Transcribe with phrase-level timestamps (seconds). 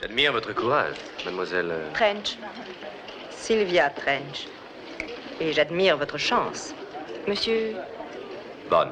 [0.00, 1.68] J'admire votre courage, mademoiselle.
[1.70, 2.38] euh, Trench.
[3.30, 4.46] Sylvia Trench.
[5.40, 6.74] Et j'admire votre chance.
[7.26, 7.74] Monsieur.
[8.70, 8.90] Bond.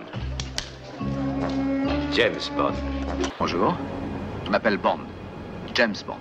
[2.13, 2.73] James Bond.
[3.39, 3.77] Bonjour.
[4.45, 5.01] Je m'appelle Bond.
[5.75, 6.19] James Bond.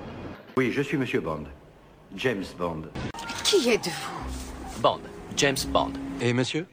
[0.57, 1.45] Oui, je suis Monsieur Bond.
[2.15, 2.83] James Bond.
[3.43, 4.81] Qui êtes-vous?
[4.81, 4.99] Bond.
[5.35, 5.93] James Bond.
[6.21, 6.65] Et monsieur?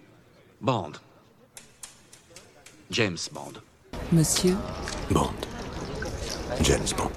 [0.60, 0.92] Bond.
[2.90, 3.52] James Bond.
[4.12, 4.56] Monsieur?
[5.10, 5.30] Bond.
[6.62, 7.10] James Bond.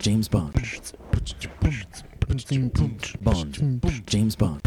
[0.00, 0.50] James Bond.
[3.20, 3.52] Bond.
[4.08, 4.60] James Bond.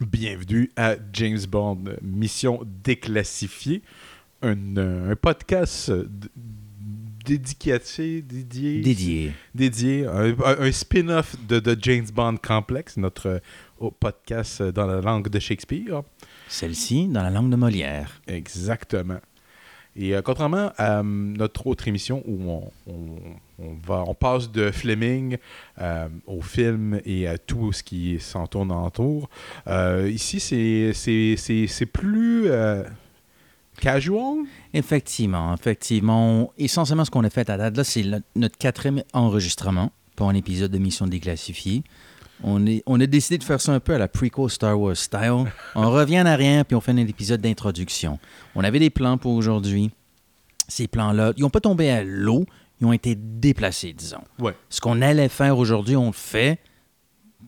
[0.00, 3.82] Bienvenue à James Bond Mission déclassifiée,
[4.42, 5.90] un, euh, un podcast
[7.28, 9.32] d- dédicaté, dédié, Dédié.
[9.54, 13.40] dédié, un, spin-off de, de James Bond Complex, notre
[13.80, 16.02] euh, podcast euh, dans la langue de Shakespeare.
[16.48, 18.20] Celle-ci dans la langue de Molière.
[18.26, 19.18] Exactement.
[19.96, 23.16] Et euh, contrairement à euh, notre autre émission où on, on-
[23.60, 25.36] on va, on passe de Fleming
[25.80, 29.28] euh, au film et à tout ce qui s'en tourne autour,
[29.66, 32.44] euh, ici c'est- plus
[33.80, 34.44] casual?
[34.74, 36.52] Effectivement, effectivement.
[36.58, 38.04] Essentiellement, ce qu'on a fait à date, là, c'est
[38.34, 41.82] notre quatrième enregistrement pour un épisode de Mission déclassifiée.
[42.42, 44.96] On, est, on a décidé de faire ça un peu à la prequel Star Wars
[44.96, 45.46] style.
[45.74, 48.18] On revient en arrière, puis on fait un épisode d'introduction.
[48.54, 49.90] On avait des plans pour aujourd'hui.
[50.68, 52.44] Ces plans-là, ils n'ont pas tombé à l'eau,
[52.80, 54.22] ils ont été déplacés, disons.
[54.38, 54.54] Ouais.
[54.68, 56.60] Ce qu'on allait faire aujourd'hui, on le fait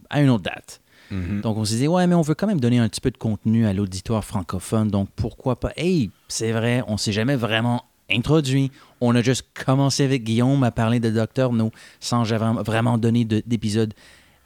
[0.09, 0.81] à une autre date.
[1.11, 3.17] Donc, on s'est dit, ouais, mais on veut quand même donner un petit peu de
[3.19, 4.89] contenu à l'auditoire francophone.
[4.91, 5.73] Donc, pourquoi pas?
[5.77, 8.71] Hey, c'est vrai, on s'est jamais vraiment introduit.
[9.01, 13.25] On a juste commencé avec Guillaume à parler de Docteur No sans jamais vraiment donner
[13.25, 13.95] de- d'épisode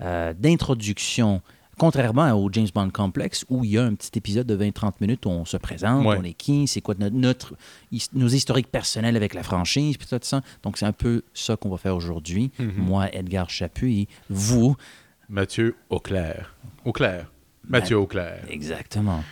[0.00, 1.40] euh, d'introduction.
[1.76, 5.26] Contrairement au James Bond Complex, où il y a un petit épisode de 20-30 minutes
[5.26, 6.16] où on se présente, Ouais.
[6.18, 7.54] on est qui, c'est quoi notre,
[8.12, 10.40] nos historiques personnels avec la franchise, puis tout ça.
[10.62, 12.52] Donc, c'est un peu ça qu'on va faire aujourd'hui.
[12.76, 14.76] Moi, Edgar Chaput, et vous,
[15.28, 16.54] Mathieu Auclair.
[16.84, 17.30] Auclair.
[17.68, 18.44] Mathieu Auclair.
[18.48, 19.24] exactement.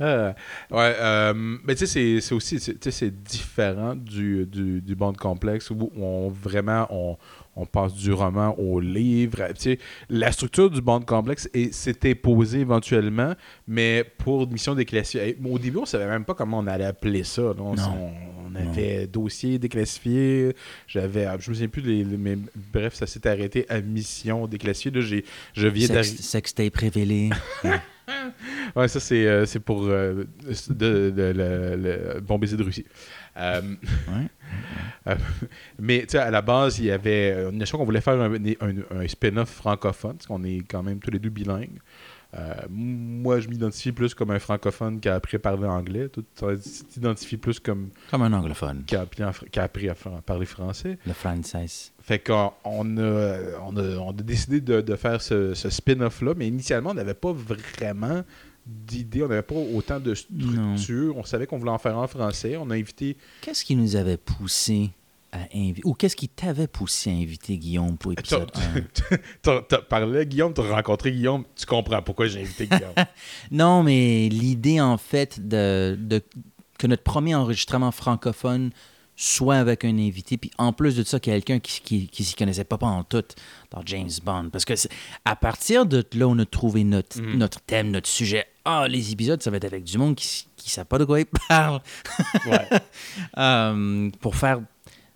[0.00, 0.34] Ah,
[0.72, 1.32] ouais, euh,
[1.64, 5.70] mais tu sais, c'est- aussi c'est- tu sais, c'est différent du, du, du Bond complexe
[5.70, 7.16] où on vraiment on,
[7.56, 9.38] on passe du roman au livre.
[9.54, 9.78] Tu sais,
[10.08, 13.34] la structure du Bond complexe s'était posée éventuellement,
[13.68, 15.36] mais pour mission déclassifiée.
[15.44, 17.42] Au début, on savait même pas comment on allait appeler ça.
[17.56, 17.74] Non.
[17.76, 20.54] on avait dossier déclassifié.
[20.86, 22.36] J'avais, je me souviens plus, les, les- mais
[22.72, 24.90] bref, ça s'est arrêté à mission déclassifiée.
[24.92, 26.22] Là, j'ai, je viens Sex, d'arriver.
[26.22, 27.30] sextape révélé.
[28.76, 30.24] Ouais, ça, c'est, euh, c'est pour euh,
[30.68, 31.76] de, de- le,
[32.14, 32.84] le bon baiser de Russie.
[33.36, 33.62] Euh,
[34.08, 34.26] Ouais.
[35.06, 35.14] Euh,
[35.78, 38.34] mais tu sais, à la base, il y avait une notion qu'on voulait faire un,
[38.34, 41.78] un- un spin-off francophone, parce qu'on est quand même tous les deux bilingues.
[42.36, 46.08] Euh, moi, je m'identifie plus comme un francophone qui a appris à parler anglais.
[46.08, 48.82] Toi, tu t'identifies plus comme Comme un anglophone.
[48.84, 50.98] qui a appris, fr- qui a appris à parler français.
[51.06, 51.66] Le français.
[52.02, 56.32] Fait qu'on on a, on a, on a décidé de, de faire ce, ce spin-off-là,
[56.36, 58.22] mais initialement, on n'avait pas vraiment
[58.66, 61.16] d'idée, on n'avait pas autant de structure.
[61.16, 62.56] On savait qu'on voulait en faire en français.
[62.56, 63.16] On a invité.
[63.40, 64.90] Qu'est-ce qui nous avait poussé
[65.32, 69.18] à inviter, ou qu'est-ce qui t'avait poussé à inviter Guillaume pour épisode T'as- 1?
[69.42, 72.94] T'as t'as parlé, Guillaume, t'as rencontré Guillaume, tu comprends pourquoi j'ai invité Guillaume.
[73.50, 76.22] Non, mais l'idée, en fait, de, de-
[76.78, 78.70] que notre premier enregistrement francophone
[79.16, 82.64] soit avec un invité, puis en plus de ça, quelqu'un qui, qui, qui s'y connaissait
[82.64, 83.24] pas, pas en tout
[83.70, 84.50] dans James Bond.
[84.50, 84.74] Parce que
[85.24, 88.46] à partir de là, on a trouvé notre, notre thème, notre sujet.
[88.64, 91.20] Ah, les épisodes, ça va être avec du monde qui ne sait pas de quoi
[91.20, 91.80] ils parlent.
[92.46, 92.68] ouais.
[93.38, 94.60] Euh, pour faire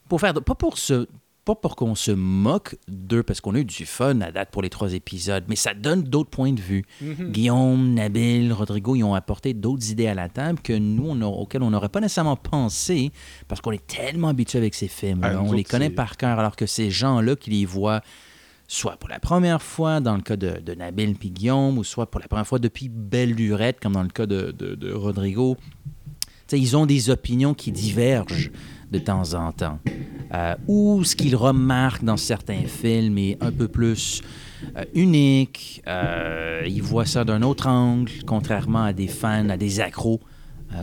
[0.09, 1.07] pour faire pas pour se
[1.49, 4.61] pas pour qu'on se moque d'eux parce qu'on a eu du fun à date pour
[4.61, 6.85] les trois épisodes mais ça donne d'autres points de vue.
[7.31, 11.27] Guillaume Nabil Rodrigo ils ont apporté d'autres idées à la table que nous on a-
[11.27, 13.13] auxquelles on n'aurait pas nécessairement pensé
[13.49, 16.55] parce qu'on est tellement habitué avec ces films Ah, on les connaît par cœur alors
[16.57, 18.03] que ces gens là qui les voient
[18.71, 22.11] soit pour la première fois dans le cas de, de Nabil puis Guillaume ou soit
[22.11, 25.57] pour la première fois depuis Belle Lurette comme dans le cas de, de- de Rodrigo
[26.53, 28.51] ils ont des opinions qui divergent
[28.91, 29.79] de temps en temps.
[30.35, 34.23] Euh, ou ce qu'ils remarquent dans certains films est un peu plus
[34.77, 35.83] euh, unique.
[35.87, 40.21] Euh, ils voient ça d'un autre angle, contrairement à des fans, à des accros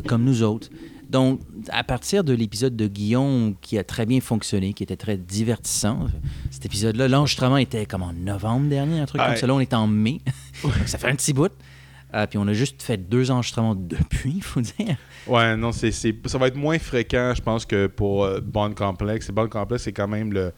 [0.08, 0.70] comme nous autres.
[1.12, 1.40] Donc,
[1.70, 6.08] à partir de l'épisode de Guillaume qui a très bien fonctionné, qui était très divertissant,
[6.50, 9.28] cet épisode-là, l'enregistrement était comme en novembre dernier, un truc Ouais.
[9.28, 9.46] comme ça.
[9.46, 10.22] Là, on est en mai.
[10.88, 11.52] Ça fait un petit bout.
[12.16, 14.96] Euh, puis on a juste fait deux enregistrements depuis, il faut dire.
[15.28, 19.30] Ouais, non, c'est, ça va être moins fréquent, je pense, que pour euh, Bond Complex.
[19.32, 20.54] Bond Complex, c'est quand même le,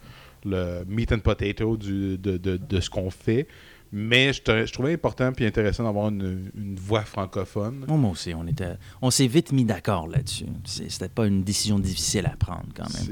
[0.46, 3.48] le meat and potato du, de, de, de ce qu'on fait.
[3.92, 7.86] Mais je, te- je trouvais important et intéressant d'avoir une, une voix francophone.
[7.88, 10.46] Moi, moi aussi, on, était, on s'est vite mis d'accord là-dessus.
[10.66, 13.04] C'était pas une décision difficile à prendre quand même.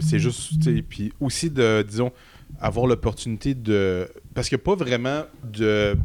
[0.00, 2.12] C'est euh, juste, puis aussi de, disons,
[2.60, 4.08] avoir l'opportunité de.
[4.32, 5.96] Parce qu'il n'y a pas vraiment de.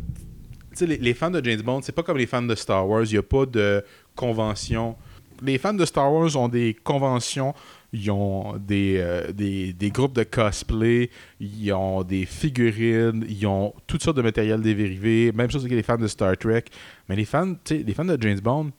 [0.82, 3.12] Les, les fans de James Bond, c'est pas comme les fans de Star Wars, il
[3.14, 3.84] n'y a pas de
[4.16, 4.96] convention.
[5.44, 7.54] Les fans de Star Wars ont des conventions,
[7.94, 11.10] ils ont des, euh, des, des groupes de cosplay,
[11.40, 15.84] ils ont des figurines, ils ont toutes sortes de matériel dérivé, même chose que les
[15.84, 16.64] fans de Star Trek.
[17.08, 18.72] Mais les fans, tu sais, les fans de James Bond,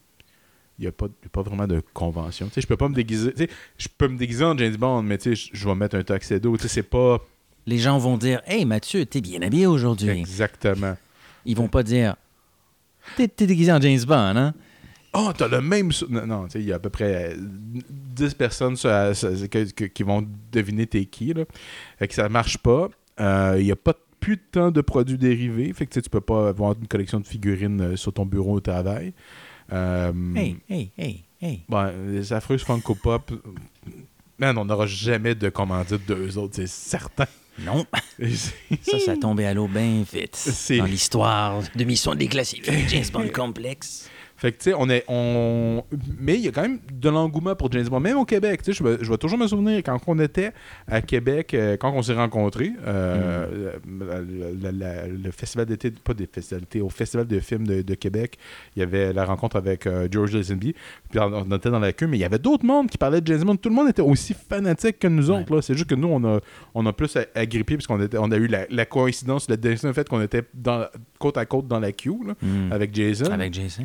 [0.79, 2.49] il n'y a, pas- a vraiment de convention.
[2.57, 3.33] Je peux pas me déguiser.
[3.79, 6.57] je peux me déguiser en James Bond, mais je- vais mettre un tuxedo.
[6.59, 7.21] C'est pas
[7.67, 10.09] Les gens vont dire Hey Mathieu, t'es bien habillé aujourd'hui.
[10.11, 10.97] exactement.
[11.45, 12.17] Ils vont pas dire
[13.17, 14.55] T'es déguisé en James Bond, hein?
[15.15, 15.91] Oh, t'as le même.
[15.93, 18.91] sou- Non, non, tu sais, il y a à peu près euh, 10 personnes sur
[18.91, 21.33] la- sur- que- que- qui vont deviner t'es qui.
[21.33, 21.45] Là.
[21.99, 22.89] Fait que ça marche pas.
[23.21, 25.73] Euh, Il y a pas plus de temps de produits dérivés.
[25.73, 28.61] Fait que tu peux pas avoir une collection de figurines euh, sur ton bureau au
[28.61, 29.15] travail.
[29.73, 31.63] Euh, Hey, hey, hey, hey.
[31.69, 33.33] bon, les affreuses Funko Pop.
[34.39, 37.27] Man, on n'aura jamais de commandite d'eux autres, c'est certain.
[37.61, 37.85] Non,
[38.83, 40.37] ça, ça tombé à l'eau bien vite.
[40.37, 44.09] C'est- Dans l'histoire de Mission déclassifiée, James Bond complexe.
[44.39, 45.05] Fait que, tu sais, on est.
[45.09, 45.83] On...
[46.21, 48.63] Mais il y a quand même de l'engouement pour James Bond, même au Québec.
[48.63, 50.53] Tu sais, je, vais toujours me souvenir quand on était
[50.87, 56.15] à Québec, euh, quand on s'est rencontrés, euh, le, le- le- le festival d'été, pas
[56.15, 56.29] des
[56.81, 58.39] au festival de films de, de Québec,
[58.77, 60.75] il y avait la rencontre avec euh, George Lazenby.
[61.11, 63.21] Puis on, on était dans la queue, mais il y avait d'autres mondes qui parlaient
[63.21, 63.57] de James Bond.
[63.57, 65.61] Tout le monde était aussi fanatique que nous autres.
[65.63, 66.41] C'est juste que nous, on a,
[66.75, 70.09] on a plus à- agrippé, parce qu'on on a eu la, coïncidence, le destin fait
[70.09, 70.87] qu'on était dans,
[71.19, 72.71] côte à côte dans la queue là, Hmm.
[72.73, 73.33] avec Jason.
[73.33, 73.83] Avec Jason.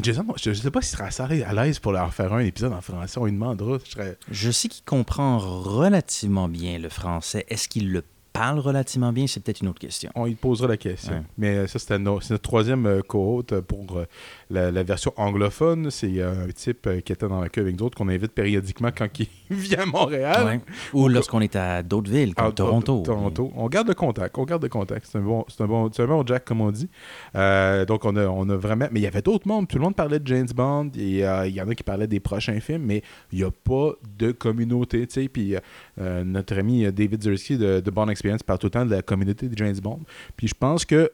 [0.00, 2.72] Jason, je ne sais pas s'il sera assez à l'aise pour leur faire un épisode
[2.72, 3.18] en français.
[3.18, 3.78] On lui demandera.
[3.84, 4.16] Je serais...
[4.30, 7.44] Je sais qu'il comprend relativement bien le français.
[7.48, 8.02] Est-ce qu'il le
[8.32, 9.26] parle relativement bien?
[9.26, 10.10] C'est peut-être une autre question.
[10.14, 11.12] On lui posera la question.
[11.12, 11.22] Ouais.
[11.36, 14.06] Mais euh, ça, c'était no- c'est notre troisième euh, co-hôte pour euh,
[14.52, 15.90] la, la version anglophone.
[15.90, 18.32] C'est euh, un type euh, qui était dans la queue avec nous autres qu'on invite
[18.32, 20.44] périodiquement quand il vient à Montréal.
[20.46, 20.60] Ouais.
[20.92, 23.02] Ou lorsqu'on est à d'autres villes, comme Ah, Toronto.
[23.04, 23.50] Toronto.
[23.56, 24.36] On garde le contact.
[24.38, 25.06] On garde le contact.
[25.10, 26.88] C'est un bon, c'est un bon, c'est un bon Jack, comme on dit.
[27.34, 28.86] Euh, donc, on a, on a vraiment.
[28.92, 29.66] Mais il y avait d'autres mondes.
[29.68, 30.90] Tout le monde parlait de James Bond.
[30.96, 33.02] Et euh, il y en a qui parlaient des prochains films, mais
[33.32, 35.06] il n'y a pas de communauté.
[35.32, 35.56] Puis,
[36.00, 39.02] euh, notre ami David Zursky de, de Bond Experience parle tout le temps de la
[39.02, 40.00] communauté de James Bond.
[40.36, 41.10] Puis, je pense que.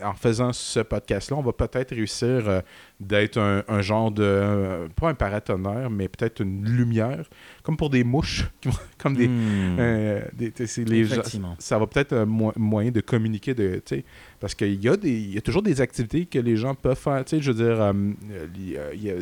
[0.00, 2.62] En faisant ce podcast-là, on va peut-être réussir euh,
[2.98, 4.22] d'être un, genre de.
[4.22, 7.28] euh, pas un paratonnerre, mais peut-être une lumière,
[7.62, 8.44] comme pour des mouches,
[8.98, 9.76] comme des, Hmm.
[9.78, 10.52] euh, des-
[10.84, 11.22] les gens-
[11.58, 14.04] ça va peut-être un mo- moyen de communiquer de, tu sais,
[14.40, 16.98] parce qu'il y a des il y a toujours des activités que les gens peuvent
[16.98, 17.92] faire tu sais, je veux dire euh,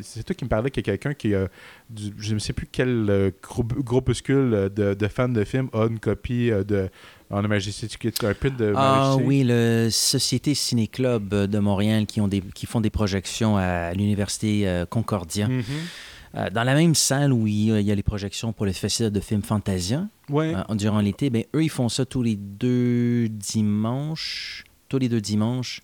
[0.03, 1.49] c'est toi qui me parlais qu'il y a quelqu'un qui a
[1.89, 3.31] du- je ne sais plus quel euh,
[3.85, 6.89] groupuscule euh, de, de fans de films a une copie euh, de
[7.33, 7.87] en Majesté
[8.25, 12.67] un print de Ah oui, le Société Ciné Club de Montréal qui, ont des, qui
[12.67, 15.47] font des projections à l'Université euh, Concordia.
[15.47, 15.63] Mhm.
[16.37, 18.67] Euh, dans la même salle où il y, a, il y a les projections pour
[18.67, 22.23] le festival de films Fantasia ouais euh, durant l'été, ben, eux, ils font ça tous
[22.23, 24.65] les deux dimanches.
[24.89, 25.83] Tous les deux dimanches.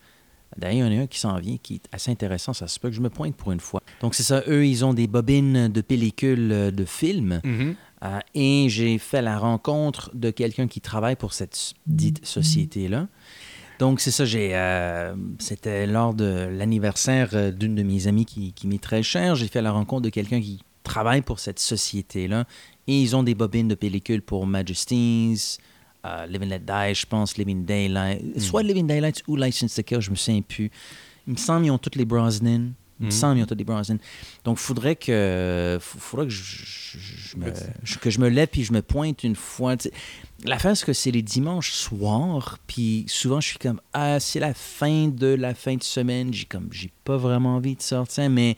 [0.56, 2.52] D'ailleurs, il y en a un qui s'en vient qui est assez intéressant.
[2.52, 3.82] Ça se peut que je me pointe pour une fois.
[4.00, 4.43] Donc, c'est ça.
[4.48, 7.40] Eux, ils ont des bobines de pellicules euh, de films.
[7.44, 7.75] Mhm.
[8.04, 13.08] Euh, et j'ai fait la rencontre de quelqu'un qui travaille pour cette dite société-là.
[13.78, 14.50] Donc, c'est ça, j'ai.
[14.54, 19.34] euh, C'était lors de l'anniversaire euh, d'une de mes amies qui, qui m'est très chère.
[19.34, 22.44] J'ai fait la rencontre de quelqu'un qui travaille pour cette société-là.
[22.86, 25.58] Et ils ont des bobines de pellicules pour Majesties,
[26.06, 28.40] euh, Living Let Die, je pense, Living Daylight.
[28.40, 30.70] Soit Living Daylight ou License to Kill, je me souviens plus.
[31.26, 32.70] Il me semble qu'ils ont toutes les Brosnan.
[33.00, 33.98] Il qu'ils ont toutes les Brosnan.
[34.44, 37.50] Donc, faudrait que, faudrait que je, je- je me,
[38.00, 39.74] que je me lève puis je me pointe une fois.
[40.44, 44.55] L'affaire, c'est que c'est les dimanches soirs, puis souvent, je suis comme, ah, c'est la
[44.55, 48.56] fin de la fin de semaine, j'ai comme, j'ai pas vraiment envie de sortir, mais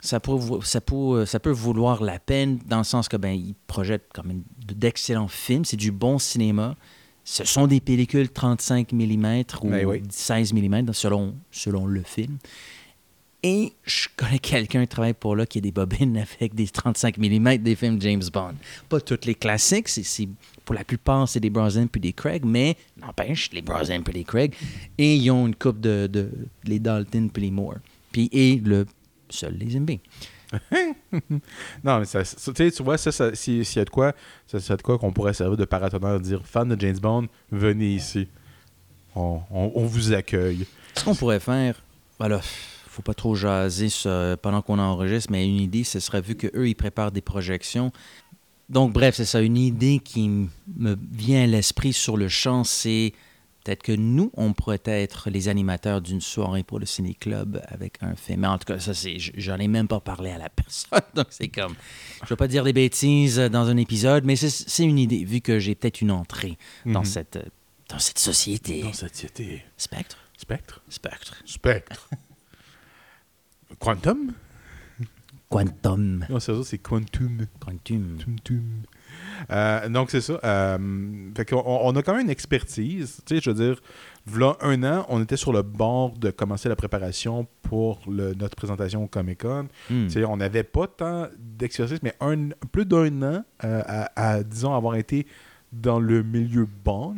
[0.00, 0.32] ça peut,
[0.62, 4.30] ça peut, ça peut vouloir la peine dans le sens que, ben, ils projettent comme
[4.30, 6.76] une- d'excellents films, c'est du bon cinéma.
[7.24, 10.02] Ce sont des pellicules 35 mm ou Ben oui.
[10.10, 12.36] 16 mm selon, selon le film.
[13.48, 17.16] Et je connais quelqu'un qui travaille pour là qui a des bobines avec des 35
[17.16, 18.54] mm des films James Bond.
[18.88, 20.28] Pas toutes les classiques, c'est,
[20.64, 24.24] pour la plupart c'est des Brosnan puis des Craig, mais n'empêche, les Brosnan puis les
[24.24, 24.52] Craig.
[24.98, 26.28] Et ils ont une coupe de, de
[26.64, 27.76] les Dalton puis les Moore.
[28.10, 28.84] Puis, et le
[29.30, 29.90] seul les MB.
[31.84, 34.12] non mais ça, ça- tu vois ça, ça si- s'il y a de quoi
[34.46, 38.28] ça de quoi qu'on pourrait servir de paratonnerre dire fan de James Bond venez ici
[39.16, 40.64] on, on- on vous accueille
[40.96, 41.82] Ce qu'on pourrait faire,
[42.18, 42.40] voilà,
[42.96, 43.88] faut pas trop jaser
[44.42, 47.92] pendant qu'on enregistre, mais une idée, ce serait vu qu'eux, ils préparent des projections.
[48.68, 49.40] Donc, bref, c'est ça.
[49.42, 53.12] Une idée qui me vient à l'esprit sur le champ, c'est
[53.62, 58.16] peut-être que nous, on pourrait être les animateurs d'une soirée pour le ciné-club avec un
[58.16, 58.40] film.
[58.40, 61.00] Mais en tout cas, ça, c'est, j'en ai même pas parlé à la personne.
[61.14, 61.74] Donc, c'est comme.
[62.24, 65.40] Je veux pas dire des bêtises dans un épisode, mais c'est, c'est une idée, vu
[65.40, 67.04] que j'ai peut-être une entrée dans, Mhm.
[67.04, 67.42] cette, euh,
[67.88, 68.82] dans cette société.
[68.82, 69.62] Dans cette société.
[69.76, 70.82] Spectre Spectre?
[70.88, 71.36] Spectre.
[71.46, 72.10] Spectre.
[73.86, 74.32] Quantum?
[75.48, 76.26] Quantum.
[76.28, 77.46] Non, c'est ça, c'est Quantum.
[77.60, 78.16] Quantum.
[78.18, 78.62] Tum, tum.
[79.50, 80.40] Euh, donc, c'est ça.
[80.42, 80.78] Euh,
[81.36, 83.22] fait on, on a quand même une expertise.
[83.24, 83.80] Tu sais, je veux dire,
[84.26, 88.56] voilà un an, on était sur le bord de commencer la préparation pour le- notre
[88.56, 89.68] présentation au Comic-Con.
[89.88, 90.06] Hmm.
[90.06, 94.42] Tu sais, on n'avait pas tant d'exercice, mais un, plus d'un an euh, à, à,
[94.42, 95.26] disons, avoir été
[95.72, 97.16] dans le milieu Bond,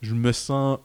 [0.00, 0.78] je me sens.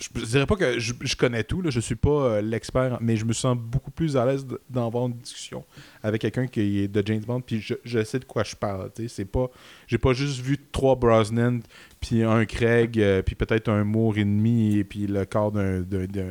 [0.00, 2.98] Je ne dirais pas que je, je connais tout, là, je suis pas euh, l'expert,
[3.00, 5.64] mais je me sens beaucoup plus à l'aise de- d'en avoir une discussion
[6.02, 8.90] avec quelqu'un qui est de James Bond, puis je, je sais de quoi je parle.
[9.08, 9.50] C'est pas,
[9.88, 11.60] j'ai pas juste vu trois Brosnan,
[12.00, 15.80] puis un Craig, euh, puis peut-être un Moore et demi, et puis le corps d'un
[15.82, 16.26] Dalton.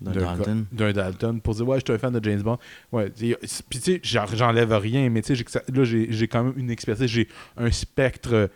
[0.00, 2.58] gars- d'un Dalton pour dire ouais je suis un fan de James Bond
[2.92, 3.34] ouais puis
[3.70, 5.44] tu sais j'en- j'enlève rien mais tu sais
[5.74, 8.48] là j'ai quand même une expertise j'ai un spectre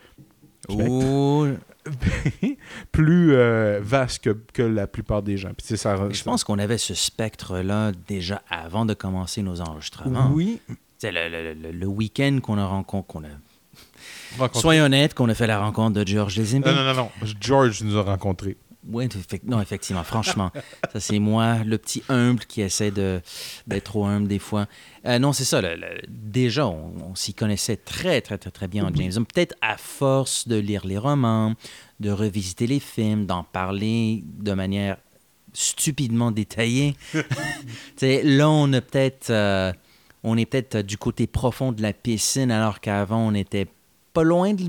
[0.69, 1.47] Oh,
[2.92, 6.78] plus euh, vaste que, que la plupart des gens puis ça je pense qu'on avait
[6.78, 10.31] ce spectre-là déjà avant de commencer nos enregistrements.
[10.33, 10.61] oui
[10.99, 13.09] C'est le, le- le- le week-end qu'on a rencontré.
[14.38, 14.49] Qu'on a...
[14.54, 16.69] Soyons honnêtes qu'on a fait la rencontre de George Lazenby.
[16.69, 18.57] non non non non George nous a rencontrés
[18.90, 20.50] Effect- non, effectivement, franchement.
[20.92, 24.66] ça, c'est moi, le petit humble qui essaie d'être trop humble des fois.
[25.06, 25.60] Euh, non, c'est ça.
[25.60, 29.24] le- le- déjà, on, on s'y connaissait très, très, très, très bien en James Bond.
[29.24, 31.54] Peut-être à force de lire les romans,
[32.00, 34.96] de revisiter les films, d'en parler de manière
[35.52, 36.96] stupidement détaillée.
[38.02, 39.30] Là, on a peut-être...
[39.30, 39.72] euh,
[40.24, 43.66] on est peut-être du côté profond de la piscine, alors qu'avant, on était
[44.12, 44.64] pas loin de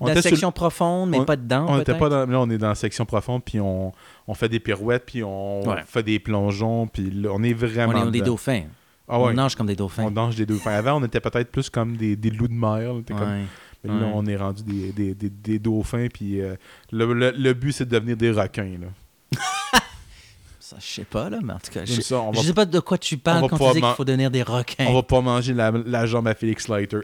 [0.00, 1.66] On la sur- section profonde, mais on- pas dedans.
[1.68, 3.92] on était pas dans là on est dans la section profonde puis on,
[4.26, 5.82] on fait des pirouettes puis on Ouais.
[5.86, 8.62] fait des plongeons puis là, on est On vraiment est des dauphins.
[9.08, 10.04] ah ouais On nage comme des dauphins.
[10.04, 12.94] on nage des dauphins avant on était peut-être plus comme des, des loups de mer
[12.94, 13.46] là, comme-.
[13.86, 16.56] Mais là, on est rendu des, des, des, des dauphins, puis euh,
[16.90, 18.78] le, le- le but, c'est de devenir des requins.
[18.80, 19.38] Là.
[20.58, 22.64] Ça, je sais pas, là, mais en tout cas, je, ça, on je sais pas
[22.64, 24.86] de quoi tu on parles quand tu dis qu'il faut devenir des requins.
[24.88, 27.00] On va pas manger la, la jambe à Félix Leiter.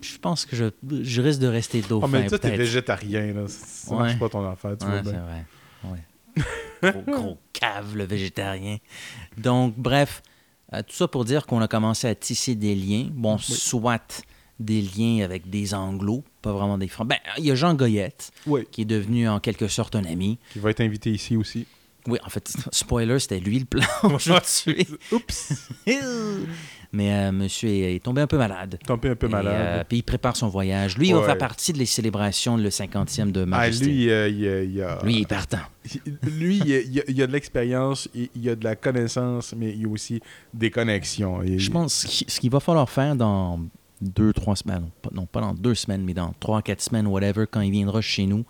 [0.00, 0.64] Je pense que je,
[1.02, 3.32] je risque de rester dauphin, Oh, mais toi, t'es végétarien.
[3.32, 3.44] Là.
[3.48, 3.98] Ça Ouais.
[4.02, 5.24] marche pas ton affaire, tu Ouais, vois c'est bien.
[5.24, 5.44] vrai.
[6.82, 6.92] Ouais.
[7.04, 8.78] gros, gros cave, le végétarien.
[9.36, 10.22] Donc, bref,
[10.72, 13.08] euh, tout ça pour dire qu'on a commencé à tisser des liens.
[13.12, 14.24] Bon, soit
[14.58, 17.06] des liens avec des anglos, pas vraiment des francs.
[17.08, 20.38] Ben, il y a Jean Goyette, Oui, qui est devenu en quelque sorte un ami.
[20.52, 21.66] qui va être invité ici aussi.
[22.08, 24.86] Oui, en fait, spoiler, c'était lui le plan aujourd'hui.
[25.12, 25.68] Oups!
[26.94, 28.78] Mais euh, monsieur est, est tombé un peu malade.
[28.86, 29.54] Tombé un peu Et, malade.
[29.54, 30.98] euh, puis il prépare son voyage.
[30.98, 33.86] Lui, il va faire partie de les célébrations le 50e de ah, Majesté.
[33.86, 35.58] lui, euh, il, euh, il a, Lui, il est partant.
[36.22, 39.84] lui, il, a, il a- de l'expérience, il, a de la connaissance, mais il y
[39.86, 40.20] a aussi
[40.52, 41.40] des connexions.
[41.56, 43.58] Je pense que ce qu'il va falloir faire dans
[44.02, 47.60] deux, trois semaines, non pas dans deux semaines, mais dans trois, quatre semaines, whatever, quand
[47.62, 48.44] il viendra chez nous,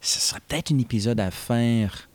[0.00, 2.05] ce sera peut-être un épisode à faire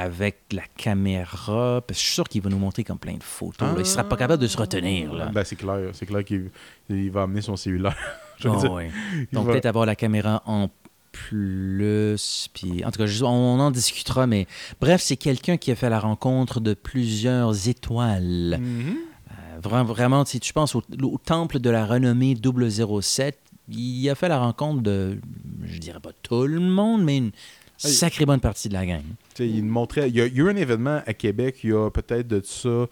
[0.00, 3.22] avec la caméra, parce que je suis sûr qu'il va nous montrer comme plein de
[3.22, 3.68] photos.
[3.68, 3.74] là.
[3.78, 5.12] Il sera pas capable de se retenir.
[5.12, 5.26] Là.
[5.32, 6.50] Ben, c'est clair, c'est clair qu'il
[6.88, 7.96] il va amener son cellulaire.
[8.44, 8.92] Oh, ouais.
[9.16, 10.68] il Donc va- peut-être avoir la caméra en
[11.10, 14.46] plus, puis en tout cas, on en discutera, mais
[14.80, 18.58] bref, c'est quelqu'un qui a fait la rencontre de plusieurs étoiles.
[18.60, 18.96] Mhm.
[19.30, 23.38] Euh, vra- vraiment, si tu penses au, au temple de la renommée 007,
[23.70, 25.18] il a fait la rencontre de,
[25.64, 27.30] je dirais pas tout le monde, mais une.
[27.78, 29.02] Sacrée bonne partie de la gang.
[29.38, 30.08] Il montrait.
[30.08, 32.26] Il y, a, il y a eu un événement à Québec il y a peut-être
[32.26, 32.86] de ça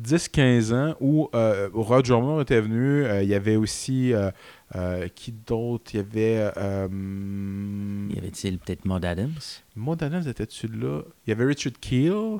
[0.00, 3.04] 10-15 ans où euh, Roger Moore était venu.
[3.04, 4.12] Euh, il y avait aussi.
[4.14, 4.30] euh,
[4.74, 5.90] euh, qui d'autre?
[5.92, 6.50] Il y avait.
[6.56, 6.88] Euh,
[8.14, 9.34] Y avait-il peut-être Maud Adams?
[9.76, 11.02] Maud Adams était-tu là?
[11.26, 12.38] Il y avait Richard Keel.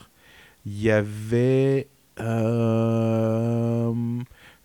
[0.64, 1.88] Il y avait.
[2.20, 3.92] euh,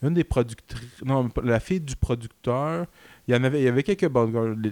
[0.04, 1.04] une des productrices.
[1.04, 2.86] Non, la fille du producteur.
[3.28, 4.26] Il y en avait, il y avait quelques gars.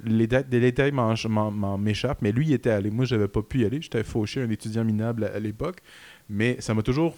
[0.05, 2.89] Les, les détails m'en- m'échappent, mais lui, il était allé.
[2.89, 3.81] Moi, j'avais pas pu y aller.
[3.81, 5.77] J'étais fauché, un étudiant minable à, à l'époque.
[6.29, 7.15] Mais ça m'a toujours.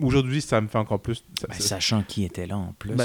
[0.00, 1.24] Aujourd'hui, ça me fait encore plus.
[1.40, 2.92] ça- Ben, ça- sachant qui était là en plus.
[2.94, 3.04] ben,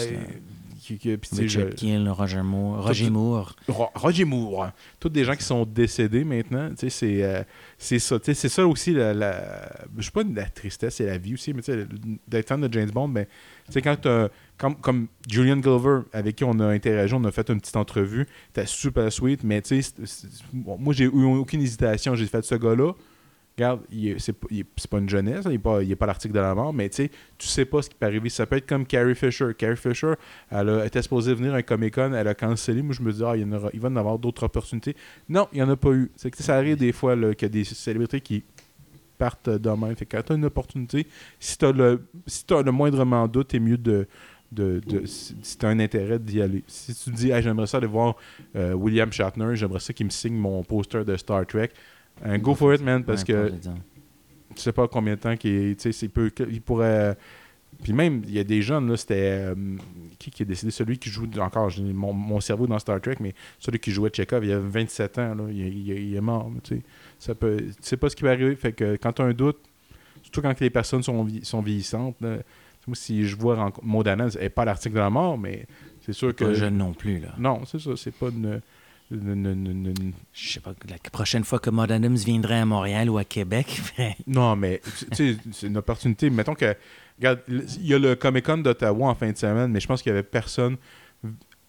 [0.80, 2.84] qui- tu Richard je- Kiel, Roger Moore.
[2.86, 3.56] Roger Moore.
[3.70, 4.72] Ro- Roger Moore.
[5.00, 6.70] Tous des gens qui sont décédés maintenant.
[6.78, 7.42] tu C'est euh,
[7.78, 8.20] c'est ça.
[8.20, 8.92] tu C'est ça aussi.
[8.92, 11.54] La, la- je sais pas la tristesse, c'est la vie aussi.
[11.54, 11.88] Mais tu sais,
[12.28, 13.26] d'être fan de James Bond, ben,
[13.68, 14.28] tu sais, quand t'as-
[14.58, 18.28] comme, Julian Glover, avec qui on a interagi, on a fait une petite entrevue.
[18.48, 19.44] C'était super sweet.
[19.44, 19.94] Mais tu sais,
[20.54, 22.16] moi, j'ai eu aucune hésitation.
[22.16, 22.94] J'ai fait ce gars-là.
[23.58, 23.82] regarde,
[24.20, 24.34] c'est
[24.90, 27.48] pas, une jeunesse, il n'est pas, pas l'article de la mort, mais tu sais, tu
[27.48, 28.30] sais pas ce qui peut arriver.
[28.30, 29.50] Ça peut être comme Carrie Fisher.
[29.58, 30.14] Carrie Fisher,
[30.50, 32.82] elle était supposée venir à un Comic-Con, elle a cancellé.
[32.82, 34.44] Moi, je me dis, ah, il, y en aura- il va y en avoir d'autres
[34.44, 34.96] opportunités.
[35.28, 36.10] Non, il n'y en a pas eu.
[36.16, 38.44] C'est que ça arrive des fois qu'il y a des célébrités qui
[39.18, 39.96] partent de même.
[39.96, 41.08] Fait que quand tu as une opportunité,
[41.40, 44.08] si tu as le, si t'as le moindrement doute, c'est mieux de.
[44.54, 46.64] De, de- si tu as un intérêt d'y aller.
[46.68, 48.16] Si tu dis, Hey, j'aimerais ça aller voir
[48.56, 51.70] euh, William Shatner, j'aimerais ça qu'il me signe mon poster de Star Trek,
[52.24, 53.74] un go for it, man, parce que dire.
[54.56, 57.18] tu sais pas combien de temps qu'il tu sais, c'est peu- il pourrait
[57.82, 59.16] puis même il y a des jeunes là c'était
[59.52, 59.56] euh,
[60.20, 60.72] qui qui est décédé?
[60.72, 64.12] Celui qui joue encore j'ai mon, mon cerveau dans Star Trek mais celui qui jouait
[64.14, 66.82] Chekhov il y a 27 ans là, il, il- il est mort tu
[67.20, 67.34] sais
[67.98, 69.58] pas ce qui va arriver fait que quand tu as un doute
[70.22, 72.38] surtout quand les personnes sont, sont vieillissantes là,
[72.88, 73.56] moi si je vois
[74.06, 75.66] Allen, elle n'est pas l'article de la mort mais
[76.02, 77.34] c'est sûr que Pas jeune non plus, là.
[77.38, 78.62] non c'est ça c'est pas une,
[79.12, 82.66] une- une- une- une- Je sais pas, la prochaine fois que Maud Adams viendrait à
[82.66, 86.30] Montréal ou à Québec, ben, Non, mais tu sais, c'est une opportunité.
[86.30, 86.76] Mettons que.
[87.20, 90.02] Regarde, il y a le Comic Con d'Ottawa en fin de semaine, mais je pense
[90.02, 90.78] qu'il y avait personne.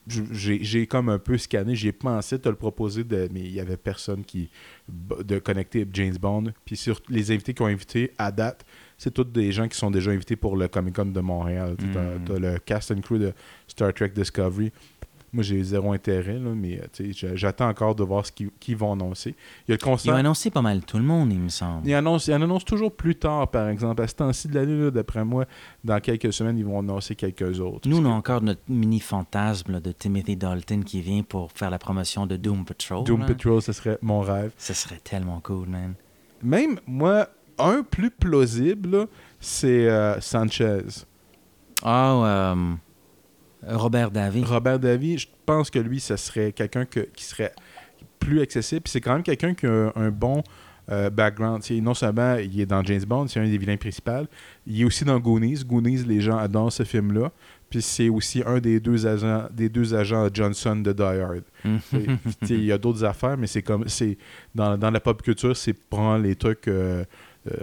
[0.06, 3.78] J'ai comme un peu scanné, j'ai pensé te le proposer, de, mais il y avait
[3.78, 4.50] personne qui
[4.88, 6.52] de connecter James Bond.
[6.66, 8.66] Puis sur les invités qui ont invité à date,
[9.04, 11.76] c'est tous des gens qui sont déjà invités pour le Comic Con de Montréal.
[11.78, 11.96] Tu Mm.
[12.34, 13.32] as, le cast and crew de
[13.68, 14.73] Star Trek Discovery.
[15.32, 19.34] Moi, j'ai zéro intérêt, là, mais euh, j'attends encore de voir ce qu'ils vont annoncer.
[19.66, 20.14] Il y a le ils ont concert.
[20.14, 21.87] annoncé pas mal tout le monde, il me semble.
[21.88, 24.00] Ils annoncent, ils en annoncent toujours plus tard, par exemple.
[24.00, 25.44] À ce temps-ci de l'année, d'après moi,
[25.82, 27.88] dans quelques semaines, ils vont annoncer quelques autres.
[27.88, 31.70] Nous, on a encore notre mini fantasme là, de Timothy Dalton qui vient pour faire
[31.70, 33.02] la promotion de Doom Patrol.
[33.04, 33.26] Doom là.
[33.26, 34.52] Patrol, ce serait mon rêve.
[34.56, 35.94] Ce serait tellement cool, man.
[36.44, 39.06] Même, moi, un plus plausible,
[39.40, 40.82] c'est euh, Sanchez.
[41.82, 42.54] Ah, euh,
[43.68, 44.44] Robert David.
[44.46, 47.52] Robert Davy, je pense que lui, ce serait quelqu'un que- qui serait
[48.18, 48.82] plus accessible.
[48.82, 50.42] Puis c'est quand même quelqu'un qui a un, bon
[50.90, 51.62] euh, background.
[51.82, 54.26] Non seulement il est dans James Bond, c'est un des vilains principaux,
[54.66, 55.62] il est aussi dans Goonies.
[55.64, 57.30] Goonies, les gens adorent ce film-là.
[57.70, 61.42] Puis c'est aussi un des deux agents, des deux agents Johnson de Die Hard.
[62.42, 64.16] Sais, Il y a d'autres affaires, mais c'est comme c'est
[64.54, 67.05] dans, dans la pop culture, c'est prendre les trucs euh,
[67.50, 67.54] euh,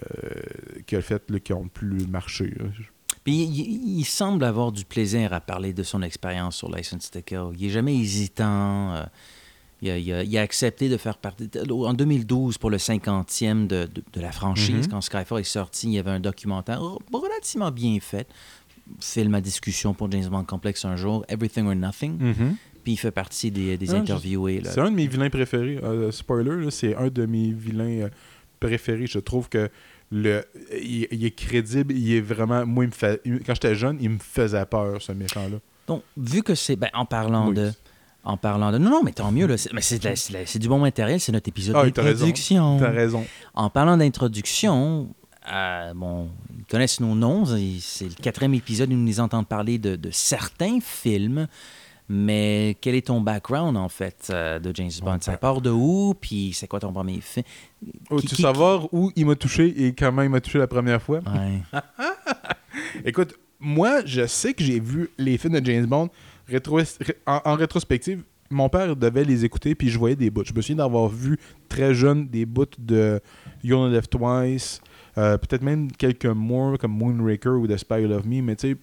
[0.85, 2.53] qu'il a fait qui ont plus marché.
[2.59, 2.65] là.
[3.23, 7.49] Puis il, semble avoir du plaisir à parler de son expérience sur License to Kill.
[7.57, 8.95] Il est jamais hésitant.
[8.95, 9.03] euh,
[9.83, 11.49] il, a, il a- il a accepté de faire partie.
[11.69, 14.91] En 2012, pour le 50e de, de- de la franchise, Mhm.
[14.91, 18.27] quand Skyfall est sorti, il y avait un documentaire r- relativement bien fait.
[18.99, 22.17] Film à discussion pour James Bond Complex un jour, Everything or Nothing.
[22.83, 24.61] Puis il fait partie des, des Ah, interviewés.
[24.65, 25.79] C'est un de mes vilains préférés.
[25.83, 28.09] Euh, spoiler, c'est un de mes vilains euh,
[28.61, 29.07] préférés.
[29.07, 29.69] Je trouve que
[30.11, 30.45] le,
[30.81, 31.93] il, il est crédible.
[31.93, 32.65] Il est vraiment.
[32.65, 35.57] Moi, il me fait, quand j'étais jeune, il me faisait peur, ce méchant-là.
[35.87, 36.77] Donc, vu que c'est.
[36.77, 37.55] ben, en parlant Oui.
[37.55, 37.71] de.
[38.23, 38.77] En parlant de.
[38.77, 39.47] Non, non, mais tant mieux.
[39.47, 41.19] là, c'est- Mais c'est du bon matériel.
[41.19, 42.77] C'est notre épisode Ah, d'introduction.
[42.79, 43.25] T'as raison.
[43.55, 45.09] En parlant d'introduction,
[45.51, 47.45] euh, bon, ils connaissent nos noms.
[47.79, 51.47] C'est le quatrième épisode où nous les entendons parler de, de certains films.
[52.13, 55.17] Mais quel est ton background, en fait, euh, de James Bond?
[55.21, 56.13] Ça part de où?
[56.19, 57.45] Puis c'est quoi ton premier film?
[58.09, 60.67] Oh, Qui- tu qui- savoir où il m'a touché et comment il m'a touché la
[60.67, 61.19] première fois?
[61.19, 61.61] Ouais.
[63.05, 66.09] Écoute, moi, je sais que j'ai vu les films de James Bond
[66.49, 66.83] rétro-
[67.25, 68.23] en, en rétrospective.
[68.49, 70.43] Mon père devait les écouter, puis je voyais des bouts.
[70.43, 73.21] Je me souviens d'avoir vu très jeune des bouts de
[73.63, 74.81] You Only Live Twice,
[75.17, 78.71] euh, peut-être même quelques more comme Moonraker ou The Spy Who Loved Me, mais tu
[78.71, 78.77] sais,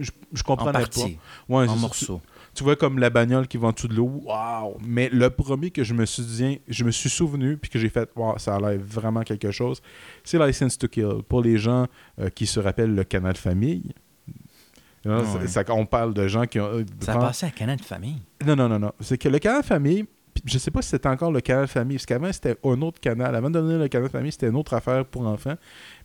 [0.00, 1.54] je, je En comprenais partie, pas.
[1.58, 2.22] Ouais, en morceaux.
[2.54, 4.76] Tu, vois comme la bagnole qui va en dessous de l'eau, waouh!
[4.86, 7.88] Mais le premier que je me suis dit, je me suis souvenu, puis que j'ai
[7.88, 9.80] fait, waouh, ça a l'air vraiment quelque chose,
[10.24, 11.22] c'est License to Kill.
[11.28, 11.86] Pour les gens
[12.20, 13.92] euh, qui se rappellent le canal famille.
[15.04, 15.24] Ouais.
[15.48, 16.66] ça- ça- on parle de gens qui ont.
[16.66, 18.22] euh, Ça a passé à Canal famille.
[18.46, 18.92] non, non, non, non.
[19.00, 20.04] C'est que le canal famille,
[20.44, 23.34] je sais pas si c'était encore le canal famille, parce qu'avant c'était un autre canal.
[23.34, 25.56] Avant de devenir le canal famille, c'était une autre affaire pour enfants.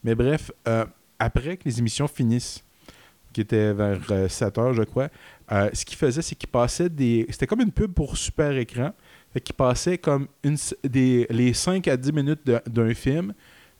[0.04, 0.86] Mais bref, euh,
[1.20, 2.64] après que les émissions finissent,
[3.34, 4.00] qui était vers
[4.32, 5.10] 7 heures, je crois,
[5.52, 7.26] euh, ce qu'il faisait, c'est qu'il passait des.
[7.30, 8.92] C'était comme une pub pour super écran.
[9.34, 13.34] Fait qu'il passait comme une, des, les 5 à 10 minutes d'un film.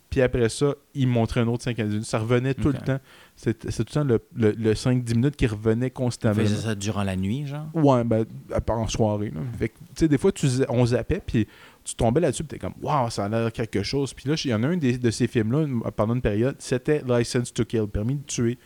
[0.10, 2.06] Puis après ça, il montrait un autre 5 à 10 minutes.
[2.06, 3.00] Ça revenait tout le temps.
[3.36, 6.36] C'était tout le temps le, le, le 5-10 minutes qui revenait On constamment.
[6.36, 7.68] faisait ça durant la nuit, genre?
[7.74, 9.32] Ouais, ben, à part en soirée.
[9.36, 9.42] Là.
[9.60, 11.46] Fait que, tu sais, des fois, tu, on zappait, puis
[11.84, 14.14] tu tombais là-dessus, puis t'es comme, waouh, ça a l'air quelque chose.
[14.14, 17.02] Puis là, il y en a un des- de ces films-là, pendant une période, c'était
[17.06, 18.58] License to Kill, permis de tuer.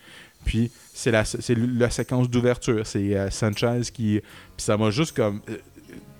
[0.44, 1.24] Puis c'est la,
[1.78, 2.86] la séquence d'ouverture.
[2.86, 4.20] C'est euh, Sanchez qui.
[4.20, 5.40] Puis ça m'a juste comme.
[5.48, 5.56] euh,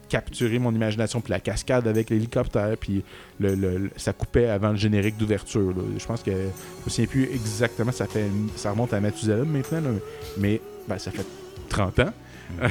[0.08, 3.02] capturé mon imagination puis la cascade avec l'hélicoptère puis
[3.40, 7.24] le, le- ça coupait avant le générique d'ouverture je pense que je me souviens plus
[7.32, 9.88] exactement ça fait ça remonte à Mathusalem maintenant là,
[10.36, 11.24] mais ben, ça fait
[11.70, 12.12] 30 ans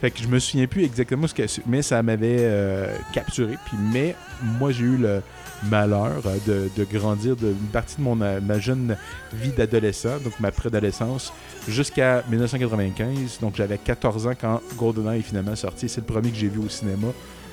[0.00, 3.56] fait que je me souviens plus exactement ce que mais ça m'avait euh, capturé.
[3.66, 4.14] Puis mais
[4.60, 5.22] moi j'ai eu le
[5.68, 8.96] malheur euh, de, de grandir de une partie de mon euh, ma jeune
[9.32, 11.32] vie d'adolescent, donc ma préadolescence,
[11.68, 13.38] jusqu'à 1995.
[13.40, 15.88] Donc j'avais 14 ans quand GoldenEye est finalement sorti.
[15.88, 17.08] C'est le premier que j'ai vu au cinéma.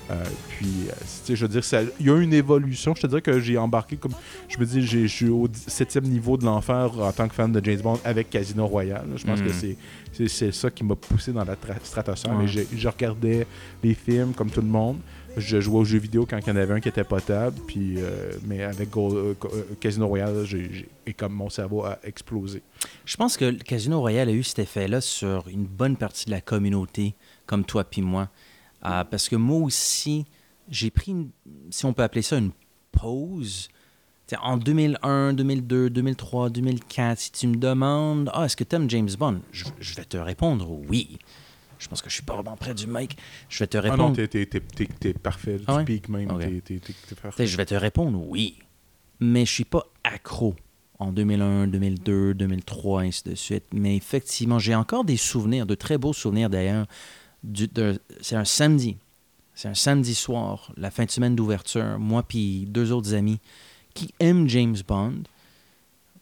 [0.09, 0.13] Euh,
[0.47, 2.95] puis, euh, tu sais, je veux dire, il y a eu une évolution.
[2.95, 4.13] Je te dirais que j'ai embarqué comme.
[4.47, 7.51] Je me dis, j'ai- je suis au septième niveau de l'enfer en tant que fan
[7.51, 9.05] de James Bond avec Casino Royale.
[9.17, 9.43] Je pense Mm.
[9.45, 9.77] que c'est
[10.29, 12.31] c'est ça qui m'a poussé dans la tra- stratosphère.
[12.31, 12.37] Ouais.
[12.43, 13.45] Mais j'ai- je regardais
[13.83, 14.97] les films comme tout le monde.
[15.37, 17.57] Je jouais aux jeux vidéo quand il y en avait un qui était potable.
[17.67, 20.45] Puis, euh, mais avec euh, euh, Casino Royale,
[21.15, 22.61] comme mon cerveau a explosé.
[23.05, 26.41] Je pense que Casino Royale a eu cet effet-là sur une bonne partie de la
[26.41, 27.13] communauté,
[27.45, 28.29] comme toi puis moi.
[28.85, 30.25] Euh, parce que moi aussi,
[30.69, 31.29] j'ai pris, une-
[31.69, 32.51] si on peut appeler ça une
[32.91, 33.69] pause.
[34.41, 39.09] En 2001, 2002, 2003, 2004, si tu me demandes, ah, est-ce que tu aimes James
[39.17, 39.39] Bond?
[39.53, 41.17] Je vais te répondre oui.
[41.79, 43.17] Je pense que je suis pas vraiment près du mic.
[43.49, 44.15] Je vais te Ah non, répondre.
[44.15, 45.57] t'es- t'es t'es- t'es- t'es parfait.
[45.67, 46.27] Ah tu piques même.
[46.39, 46.79] T'es-
[47.21, 47.43] parfait.
[47.45, 48.57] sais, je vais te répondre oui.
[49.19, 50.55] Mais je suis pas accro
[50.99, 53.65] en 2001, 2002, 2003, ainsi de suite.
[53.73, 56.85] Mais effectivement, j'ai encore des souvenirs, de très beaux souvenirs d'ailleurs.
[57.43, 58.97] du- de- C'est un samedi.
[59.53, 61.97] C'est un samedi soir, la fin de semaine d'ouverture.
[61.99, 63.39] Moi puis deux autres amis
[63.93, 65.23] qui aiment James Bond.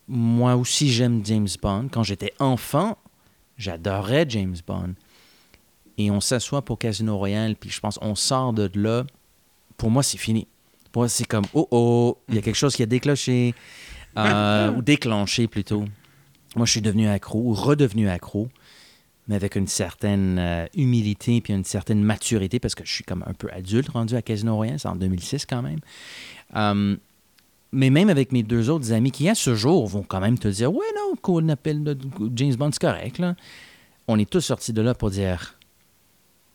[0.07, 1.87] Moi aussi, j'aime James Bond.
[1.91, 2.97] Quand j'étais enfant,
[3.57, 4.93] j'adorais James Bond.
[5.97, 9.05] Et on s'assoit pour Casino Royale, puis je pense on sort de là.
[9.77, 10.47] Pour moi, c'est fini.
[10.91, 13.53] Pour moi, c'est comme oh oh, il y a quelque chose qui a déclenché,
[14.17, 15.85] euh, ou déclenché plutôt.
[16.55, 18.49] Moi, je suis devenu accro, ou redevenu accro,
[19.27, 23.23] mais avec une certaine euh, humilité puis une certaine maturité, parce que je suis comme
[23.25, 25.79] un peu adulte rendu à Casino Royale, c'est en 2006 quand même.
[26.55, 26.95] Euh,
[27.71, 30.47] mais même avec mes deux autres amis qui, à ce jour, vont quand même te
[30.47, 31.97] dire Ouais, non, qu'on appelle
[32.33, 33.19] James Bond, c'est correct.
[33.19, 33.35] Là.
[34.07, 35.57] On est tous sortis de là pour dire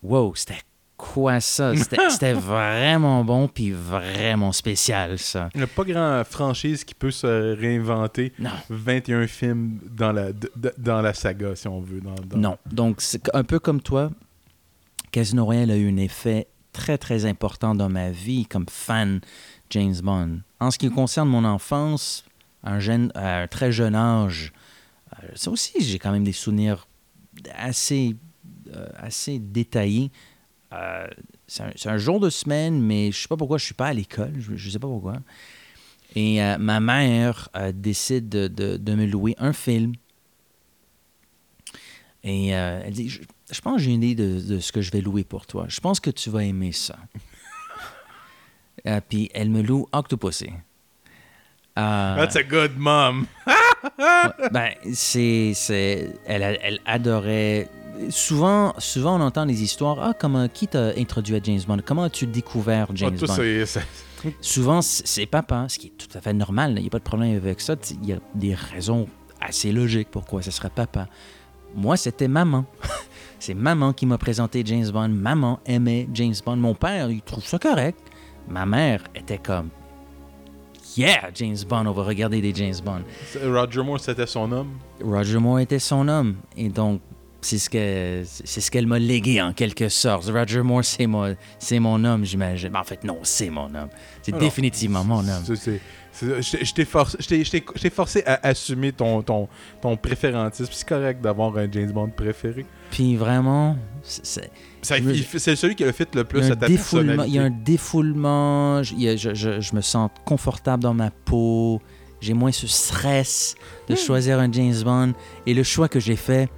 [0.03, 0.59] Wow, c'était
[0.97, 1.73] quoi ça?
[2.09, 5.49] C'était vraiment bon puis vraiment spécial, ça.
[5.55, 8.51] Il n'y a pas grand franchise qui peut se réinventer Non.
[8.69, 10.29] 21 films dans la,
[10.77, 12.01] dans la saga, si on veut.
[12.01, 12.57] dans- dans- Non.
[12.71, 14.11] Donc, c'est un peu comme toi,
[15.11, 19.21] Casino Royale a eu un effet très, très important dans ma vie comme fan
[19.71, 20.39] James Bond.
[20.59, 22.23] En ce qui concerne mon enfance,
[22.63, 24.53] à un, jeune, à un très jeune âge,
[25.23, 26.87] euh, ça aussi, j'ai quand même des souvenirs
[27.57, 28.15] assez, euh,
[28.97, 30.11] assez détaillés.
[30.73, 31.07] Euh,
[31.47, 34.33] c'est un, jour de semaine, mais je sais pas pourquoi je suis pas à l'école.
[34.39, 35.17] Je, je sais pas pourquoi.
[36.15, 39.93] Et euh, ma mère euh, décide de, de- de me louer un film.
[42.23, 44.81] Et euh, elle dit, je, je pense que j'ai une idée de, de ce que
[44.81, 45.65] je vais louer pour toi.
[45.67, 46.97] Je pense que tu vas aimer ça.
[48.87, 50.49] Euh, puis elle me loue Octopussy.
[51.77, 53.27] Euh, That's a good mom.
[54.51, 57.69] ben, c'est, c'est, elle, elle adorait.
[58.09, 59.97] Souvent, souvent, on entend des histoires.
[60.01, 61.79] Ah, comment, qui t'a introduit à James Bond?
[61.85, 64.31] Comment as-tu découvert James Ah, tout Bond?
[64.41, 66.73] Souvent, c'est papa, ce qui est tout à fait normal.
[66.77, 67.75] Il n'y a pas de problème avec ça.
[68.03, 69.07] Il y a des raisons
[69.39, 71.07] assez logiques pourquoi ce serait papa.
[71.75, 72.65] Moi, c'était maman.
[73.39, 75.09] c'est maman qui m'a présenté James Bond.
[75.09, 76.57] Maman aimait James Bond.
[76.57, 77.99] Mon père, il trouve ça correct.
[78.47, 79.69] Ma mère était comme
[80.97, 83.01] Yeah, James Bond, on va regarder des James Bond.
[83.45, 84.71] Roger Moore, c'était son homme.
[85.01, 86.35] Roger Moore était son homme.
[86.57, 87.01] Et donc,
[87.41, 90.29] c'est ce que c'est ce qu'elle m'a légué en quelque sorte.
[90.29, 92.69] Roger Moore, c'est mon, c'est mon homme, j'imagine.
[92.69, 93.89] Ben, en fait, non, c'est mon homme.
[94.21, 95.43] C'est définitivement mon homme.
[95.55, 95.79] C'est-
[96.13, 99.47] Je t'ai- forcé, je t'ai- je t'ai- je t'ai forcé à assumer ton, ton,
[99.81, 100.69] ton préférentisme.
[100.73, 102.65] C'est correct d'avoir un James Bond préféré.
[102.91, 104.51] Puis vraiment, c'est-
[104.83, 107.23] celui qui a le fit le plus à ta défoulement.
[107.23, 107.71] Il y a un personnalité.
[107.71, 108.83] défoulement.
[108.83, 111.81] Je, je- je- je me sens confortable dans ma peau.
[112.19, 113.55] J'ai moins ce stress
[113.87, 113.93] Hmm.
[113.93, 115.13] de choisir un James Bond.
[115.47, 116.49] Et le choix que j'ai fait,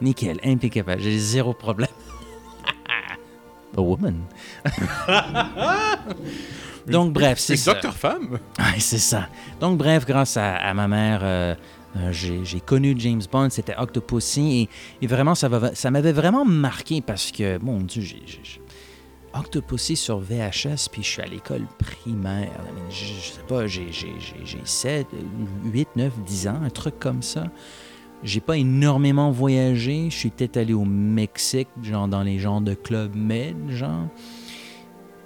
[0.00, 0.96] nickel, impeccable.
[0.98, 1.88] J'ai zéro problème.
[3.76, 4.16] A woman.
[6.86, 7.72] Donc, bref, c'est ça.
[7.74, 8.38] Docteur Femme?
[8.58, 9.28] Ouais, c'est ça.
[9.60, 11.54] Donc, bref, grâce à, à ma mère, euh,
[11.96, 14.68] euh, j'ai connu James Bond, c'était Octopussy,
[15.00, 18.22] et, et vraiment, ça va- ça m'avait vraiment marqué parce que, mon Dieu, j'ai.
[19.32, 22.50] Octopussy sur VHS, puis je suis à l'école primaire.
[22.90, 23.88] Je, je sais pas, j'ai
[24.64, 25.06] 7,
[25.66, 27.44] 8, 9, 10 ans, un truc comme ça.
[28.22, 30.10] J'ai pas énormément voyagé.
[30.10, 34.06] Je suis peut-être allé au Mexique, genre dans les genres de club med, genre.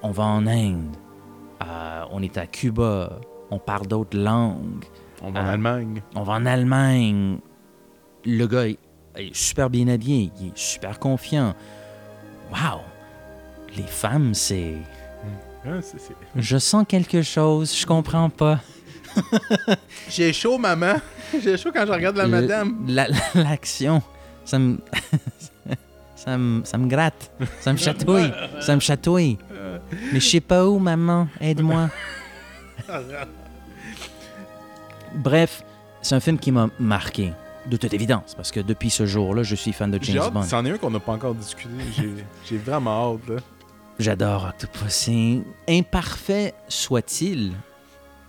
[0.02, 0.94] On va en Inde.
[1.66, 3.18] Euh, on est à Cuba.
[3.50, 4.84] On parle d'autres langues.
[5.22, 5.50] On va en Ah.
[5.52, 6.02] Allemagne.
[6.14, 7.38] On va en Allemagne.
[8.24, 8.76] Le gars il
[9.16, 10.30] est super bien habillé.
[10.40, 11.54] Il est super confiant.
[12.52, 12.80] Wow!
[13.76, 14.74] Les femmes, c'est.
[15.80, 18.60] C'est- c'est- Je sens quelque chose, je comprends pas.
[20.08, 20.94] J'ai chaud, maman.
[21.42, 22.84] J'ai chaud quand je regarde la Le- madame.
[22.88, 24.02] la- L'action,
[24.44, 24.78] ça me.
[26.16, 27.30] Ça me, ça me gratte.
[27.60, 28.32] Ça me chatouille.
[28.60, 29.36] ça me chatouille.
[30.10, 31.28] Mais je sais pas où, maman.
[31.38, 31.90] Aide-moi.
[35.14, 35.62] Bref,
[36.02, 37.32] c'est un film qui m'a marqué.
[37.66, 40.42] De toute évidence, parce que depuis ce jour-là, je suis fan de James hâte, Bond.
[40.42, 41.70] c'en est un qu'on n'a pas encore discuté.
[42.48, 43.36] J'ai- vraiment hâte, là.
[43.98, 45.42] J'adore Octopussy.
[45.68, 47.52] Imparfait soit-il,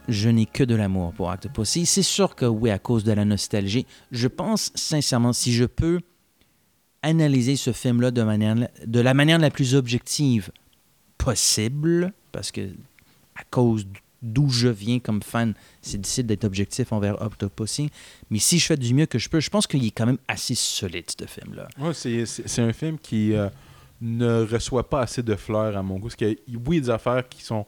[0.08, 1.86] je n'ai que de l'amour pour Octopussy.
[1.86, 6.00] C'est sûr que oui, à cause de la nostalgie, je pense sincèrement, si je peux
[7.02, 10.52] analyser ce film-là de, la manière la plus objective
[11.18, 12.70] possible, parce que
[13.36, 13.86] à cause
[14.22, 17.90] d'où je viens comme fan, c'est difficile d'être objectif envers Octopussy.
[18.32, 20.18] Mais si je fais du mieux que je peux, je pense qu'il est quand même
[20.28, 21.68] assez solide, ce film-là.
[21.78, 23.50] Ouais, c'est- un film qui euh,
[24.02, 26.08] ne reçoit pas assez de fleurs à mon goût.
[26.08, 27.66] Parce que, oui, il y a des affaires qui sont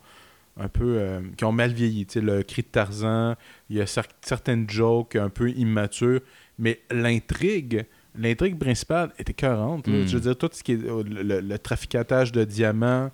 [0.59, 0.97] un peu.
[0.97, 2.05] euh, qui ont mal vieilli.
[2.15, 3.35] Le cri de Tarzan,
[3.69, 6.21] il y a cer- certaines jokes un peu immatures,
[6.59, 7.85] mais l'intrigue.
[8.19, 9.87] L'intrigue principale était écœurante.
[9.87, 9.93] là.
[10.03, 10.07] Mm.
[10.07, 13.11] Je veux dire, tout ce qui est euh, le, le- le traficatage de diamants,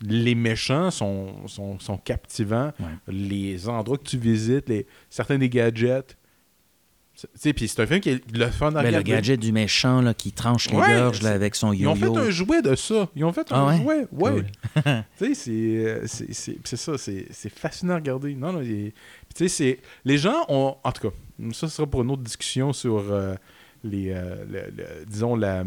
[0.00, 2.72] les méchants sont, sont, sont captivants.
[2.80, 2.86] Ouais.
[3.08, 6.16] Les endroits que tu visites, les, certains des gadgets.
[7.54, 9.10] Puis c'est un film qui est le fun à Ben, le regarder.
[9.10, 12.14] gadget du méchant là, qui tranche les Ouais, gorges là, avec son Ils ont yo-yo.
[12.14, 13.08] fait un jouet de ça.
[13.16, 13.82] Ils ont fait Ah un ouais?
[13.82, 14.06] jouet.
[14.12, 14.30] Ouais.
[14.30, 14.44] Cool.
[15.18, 16.98] tu sais, c'est, euh, c'est, ça.
[16.98, 18.34] C'est, fascinant à regarder.
[18.34, 18.62] Non, non.
[18.62, 18.92] il-
[19.48, 19.78] c'est.
[20.04, 20.76] Les gens ont.
[20.84, 21.14] En tout cas,
[21.52, 23.34] ça sera pour une autre discussion sur euh,
[23.84, 24.10] les.
[24.10, 25.64] euh, le- le- disons, la.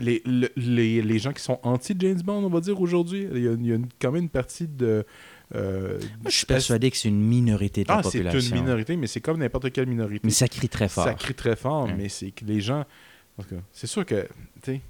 [0.00, 3.26] Les, le- les, les gens qui sont anti-James Bond, on va dire aujourd'hui.
[3.34, 5.04] Il y a, il y a une- quand même une partie de.
[5.54, 8.96] Euh, Moi, je suis persuadé que c'est une minorité de la Ah, c'est une minorité,
[8.96, 10.20] mais c'est comme n'importe quelle minorité.
[10.24, 11.04] Mais ça crie très fort.
[11.04, 12.84] Ça crie très fort, mais c'est que les gens.
[13.72, 14.26] C'est sûr que.
[14.62, 14.80] Tu sais,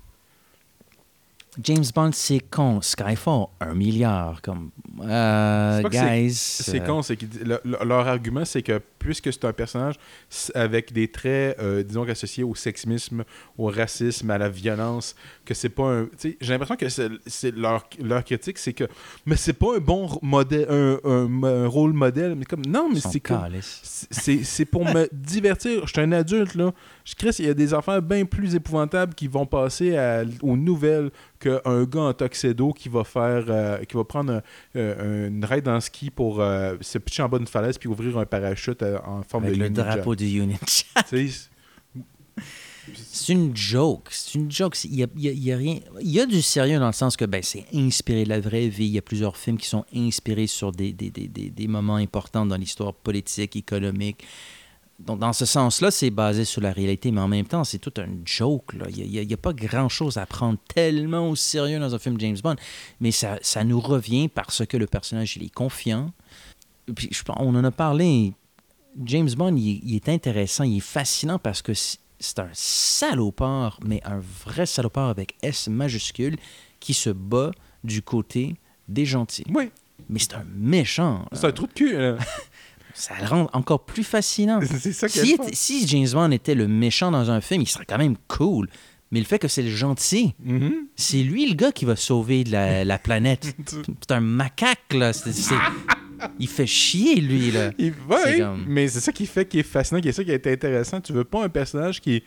[1.63, 2.81] James Bond, c'est con.
[2.81, 4.41] Skyfall, un milliard.
[4.43, 4.71] Comme,
[5.03, 6.33] euh, guys.
[6.35, 9.95] C'est euh, con, c'est le- le- leur argument, c'est que puisque c'est un personnage
[10.55, 13.25] avec des traits, euh, disons, associés au sexisme,
[13.57, 16.09] au racisme, à la violence, que c'est pas un.
[16.41, 18.85] J'ai l'impression que c'est leur, leur critique, c'est que.
[19.27, 22.35] Mais c'est pas un bon modèle, un, un- un rôle modèle.
[22.37, 22.65] Mais comme.
[22.67, 23.01] Non, mais.
[24.11, 25.87] C'est c'est pour me divertir.
[25.87, 26.73] Je suis un adulte, là.
[27.09, 30.59] Je crée, il y a des affaires bien plus épouvantables qui vont passer à- aux
[30.59, 34.43] nouvelles qu'un gars en tuxedo qui va faire, euh, qui va prendre un-
[34.77, 38.19] euh, une raid en ski pour euh, se pitcher en bas d'une falaise puis ouvrir
[38.19, 40.27] un parachute euh, en forme Avec de le drapeau du
[40.67, 41.29] sais,
[43.11, 44.09] C'est une joke.
[44.11, 44.77] C'est une joke.
[44.85, 45.79] Il y a, il y a- il y a rien.
[46.03, 48.69] Il y a du sérieux dans le sens que ben, c'est inspiré de la vraie
[48.69, 48.85] vie.
[48.87, 51.97] Il y a plusieurs films qui sont inspirés sur des, des, des, des, des moments
[51.97, 54.25] importants dans l'histoire politique, économique.
[54.99, 57.93] Donc, dans ce sens-là, c'est basé sur la réalité, mais en même temps, c'est tout
[57.99, 58.75] un joke.
[58.75, 58.87] Là.
[58.91, 62.57] Il n'y a, pas grand-chose à prendre tellement au sérieux dans un film James Bond,
[63.01, 66.13] mais ça, ça nous revient parce que le personnage, il est confiant.
[66.97, 68.33] Puis, je on en a parlé.
[69.05, 73.79] James Bond, il, il est intéressant, il est fascinant parce que c'est c'est un salopard,
[73.85, 76.37] mais un vrai salopard avec S majuscule
[76.81, 77.51] qui se bat
[77.85, 78.57] du côté
[78.89, 79.45] des gentils.
[79.55, 79.71] Oui,
[80.09, 81.27] Mais c'est un méchant.
[81.33, 81.97] c'est un trou de cul.
[81.97, 82.17] là.
[83.01, 84.59] Ça le rend encore plus fascinant.
[84.81, 85.07] c'est ça
[85.53, 88.69] Si, James Bond était le méchant dans un film, il serait quand même cool.
[89.13, 90.73] Mais le fait que c'est le gentil, Mhm.
[90.97, 93.55] c'est lui le gars qui va sauver la, la planète.
[94.01, 95.13] C'est un macaque, là.
[95.15, 95.55] C'est- c'est-
[96.41, 97.71] Il fait chier, lui, là.
[97.79, 100.25] Il- ouais, C'est comme- mais c'est ça qui fait qui est fascinant, qui est ça
[100.25, 101.01] qui est intéressant.
[101.01, 102.25] Tu veux pas un personnage qui est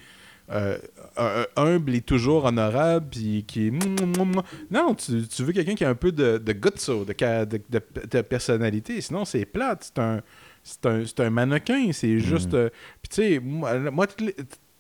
[0.54, 0.78] euh,
[1.56, 3.72] humble et toujours honorable, puis qui est...
[4.72, 7.62] Non, tu, tu veux quelqu'un qui a un peu de, de gutso, de, ca- de,
[7.70, 9.00] de- de personnalité.
[9.02, 9.92] Sinon, c'est plate.
[9.94, 10.22] C'est un,
[10.64, 11.92] c'est un, c'est un mannequin.
[11.92, 12.54] C'est juste...
[12.54, 12.70] euh,
[13.02, 13.74] Puis tu sais, moi,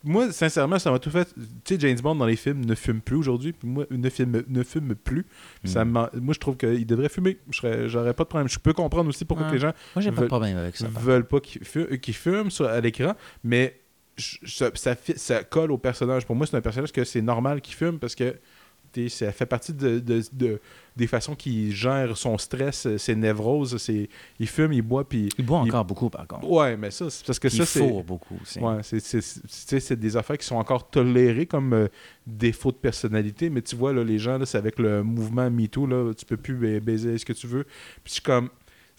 [0.03, 1.25] moi, sincèrement, ça m'a tout fait.
[1.63, 3.53] Tu sais, James Bond dans les films ne fume plus aujourd'hui.
[3.53, 5.25] Puis moi, ne filme, ne fume plus.
[5.61, 7.37] Puis ça moi, je trouve qu'il devrait fumer.
[7.51, 8.47] J'aurais pas de problème.
[8.49, 10.87] Je peux comprendre aussi pourquoi les gens Moi, j'ai pas de veulent- problème avec ça.
[10.87, 13.13] par veulent pas qu'ils fu- qu'ils fument sur, à l'écran,
[13.43, 13.79] mais
[14.17, 16.25] je- ça, ça, ça colle au personnage.
[16.25, 18.35] Pour moi, c'est un personnage que c'est normal qu'il fume parce que
[19.09, 20.59] ça fait partie de, de- de-
[20.97, 23.77] des façons qu'il gère son stress, euh, ses névroses.
[24.39, 25.29] Il fume, il boit, puis...
[25.37, 26.49] Il boit il- encore beaucoup, par contre.
[26.49, 27.79] Ouais, mais ça, c'est parce que ça, il c'est...
[27.79, 28.59] fourre beaucoup aussi.
[28.59, 31.87] Ouais, c'est, des affaires qui sont encore tolérées comme euh,
[32.27, 36.13] défaut de personnalité, mais tu vois, là, les gens, c'est avec le mouvement MeToo, là,
[36.13, 37.63] tu peux plus ba- baiser ce que tu veux.
[37.63, 38.49] Puis je suis comme.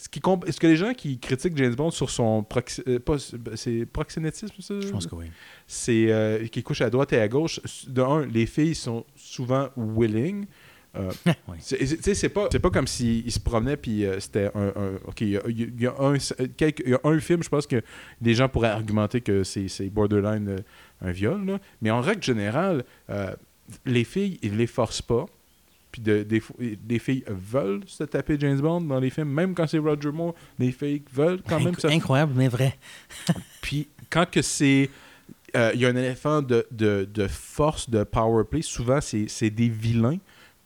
[0.02, 2.98] Ce, qui comp- ce que les gens qui critiquent James Bond sur son proxi- euh,
[2.98, 3.18] pas-
[3.54, 4.80] c'est proxénétisme, ça?
[4.80, 5.26] Je pense que oui.
[5.68, 7.60] c'est euh, qui couche à droite et à gauche.
[7.86, 10.46] De un, les filles sont souvent willing.
[10.96, 11.08] Euh,
[11.48, 11.56] Oui.
[11.60, 15.28] c'est- pas, c'est pas comme s'ils se promenaient puis euh, c'était un, un- ok il
[15.30, 16.18] y a, il y a un
[16.56, 17.80] quelques- il y a un film je pense que
[18.20, 20.58] des gens pourraient argumenter que c'est borderline euh,
[21.00, 21.58] un viol là.
[21.80, 23.34] mais en règle générale euh,
[23.86, 25.24] les filles ils les forcent pas
[25.92, 26.42] puis de- des,
[26.82, 30.34] des filles veulent se taper James Bond dans les films même quand c'est Roger Moore
[30.58, 32.76] les filles veulent quand même Inc- se Incroyable, mais vrai.
[33.60, 34.90] puis quand que c'est
[35.54, 38.62] euh, il y a un éléphant de, de, de force, de power play.
[38.62, 40.16] Souvent, c'est des vilains.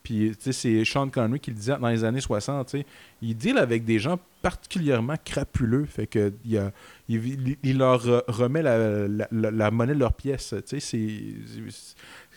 [0.01, 2.67] Puis, tu sais, c'est Sean Connery qui le disait dans les années 60.
[2.69, 2.85] tu sais.
[3.21, 5.83] Il deal avec des gens particulièrement crapuleux.
[5.83, 6.71] Fait que il, a-
[7.09, 10.55] il, leur re- remet la, la- la- la monnaie de leur pièce.
[10.65, 10.79] C'est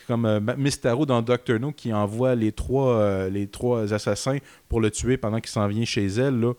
[0.07, 4.81] comme euh, Mysterio dans Doctor No qui envoie les trois, euh, les trois assassins pour
[4.81, 6.41] le tuer pendant qu'il s'en vient chez elle.
[6.41, 6.53] Là.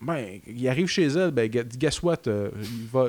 [0.00, 2.16] Ben, il arrive chez elle, ben, gu- guess what?
[2.26, 3.08] euh, il, va,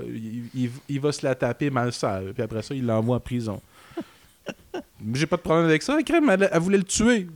[0.90, 2.34] il, va se la taper mal sale.
[2.34, 3.62] Puis après ça, il l'envoie en prison.
[5.14, 6.02] J'ai pas de problème avec ça.
[6.04, 7.28] Crème, elle voulait le tuer.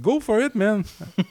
[0.00, 0.82] Go for it, man.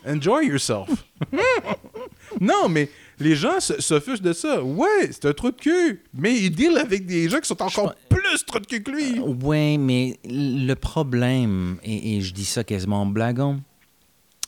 [0.05, 0.89] Enjoy yourself.
[2.41, 4.63] non, mais les gens fichent de ça.
[4.63, 6.03] Ouais, c'est un trou de cul.
[6.13, 9.19] Mais il deal avec des gens qui sont encore plus trou de cul que lui.
[9.19, 13.59] Oui, mais le problème, et, et je dis ça quasiment en blaguant,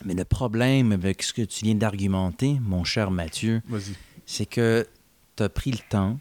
[0.06, 3.62] mais le problème avec ce que tu viens d'argumenter, mon cher Mathieu,
[4.26, 4.88] c'est que
[5.36, 6.20] tu as pris le temps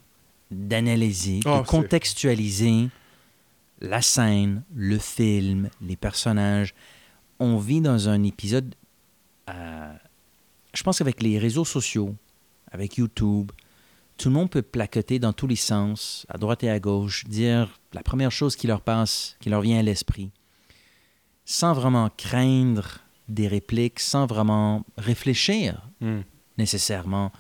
[0.50, 2.88] d'analyser, Oh, de contextualiser
[3.80, 6.74] la scène, le film, les personnages.
[7.38, 8.74] On vit dans un épisode,
[9.48, 9.92] euh,
[10.74, 12.14] je pense qu'avec les réseaux sociaux,
[12.72, 13.52] avec YouTube,
[14.16, 17.80] tout le monde peut placoter dans tous les sens, à droite et à gauche, dire
[17.92, 20.30] la première chose qui leur passe, qui leur vient à l'esprit,
[21.44, 26.20] sans vraiment craindre des répliques, sans vraiment réfléchir Hmm.
[26.56, 27.30] nécessairement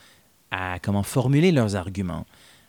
[0.50, 2.26] à comment formuler leurs arguments,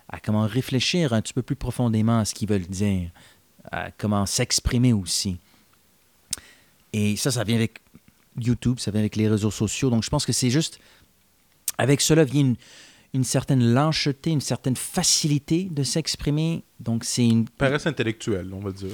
[0.08, 3.12] à comment réfléchir un petit peu plus profondément à ce qu'ils veulent dire,
[3.74, 5.38] à comment s'exprimer aussi.
[6.93, 7.80] Et ça, ça vient avec
[8.39, 9.89] YouTube, ça vient avec les réseaux sociaux.
[9.89, 10.80] Donc je pense que c'est juste,
[11.82, 12.56] avec cela vient une,
[13.15, 16.63] une certaine lâcheté, une certaine facilité de s'exprimer.
[16.80, 17.50] Donc c'est une...
[17.50, 18.91] Paresse intellectuelle, on va dire.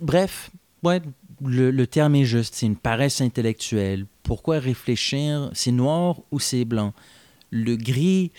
[0.00, 0.50] Bref,
[0.82, 1.00] ouais,
[1.44, 4.06] le, le terme est juste, c'est une paresse intellectuelle.
[4.24, 5.48] Pourquoi réfléchir?
[5.52, 6.92] C'est noir ou c'est blanc?
[7.50, 8.32] Le gris,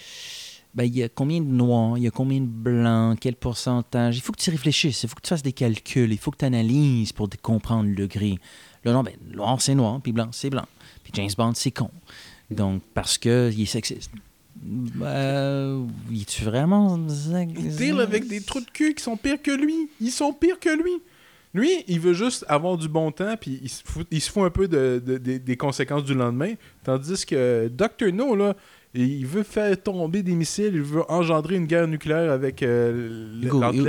[0.73, 4.17] ben, il y a combien de noirs, il y a combien de blancs, quel pourcentage?
[4.17, 6.39] Il faut que tu réfléchisses, il faut que tu fasses des calculs, il faut que
[6.39, 8.39] tu analyses pour comprendre le gris.
[8.84, 10.67] Le noir, ben, noir c'est noir, puis blanc c'est blanc.
[11.01, 11.89] Puis James Bond c'est con.
[12.51, 14.12] Donc, parce que il est sexiste.
[15.01, 16.97] Euh, il est vraiment.
[17.58, 19.89] Il deal avec des trous de cul qui sont pires que lui.
[20.01, 20.91] Ils sont pires que lui.
[21.53, 24.43] Lui, il veut juste avoir du bon temps, puis il se fout, il se fout
[24.43, 26.53] un peu de, de- de- des conséquences du lendemain.
[26.84, 28.12] Tandis que Dr.
[28.13, 28.55] No, là,
[29.03, 33.39] il veut faire tomber des missiles, il veut engendrer une guerre nucléaire avec euh,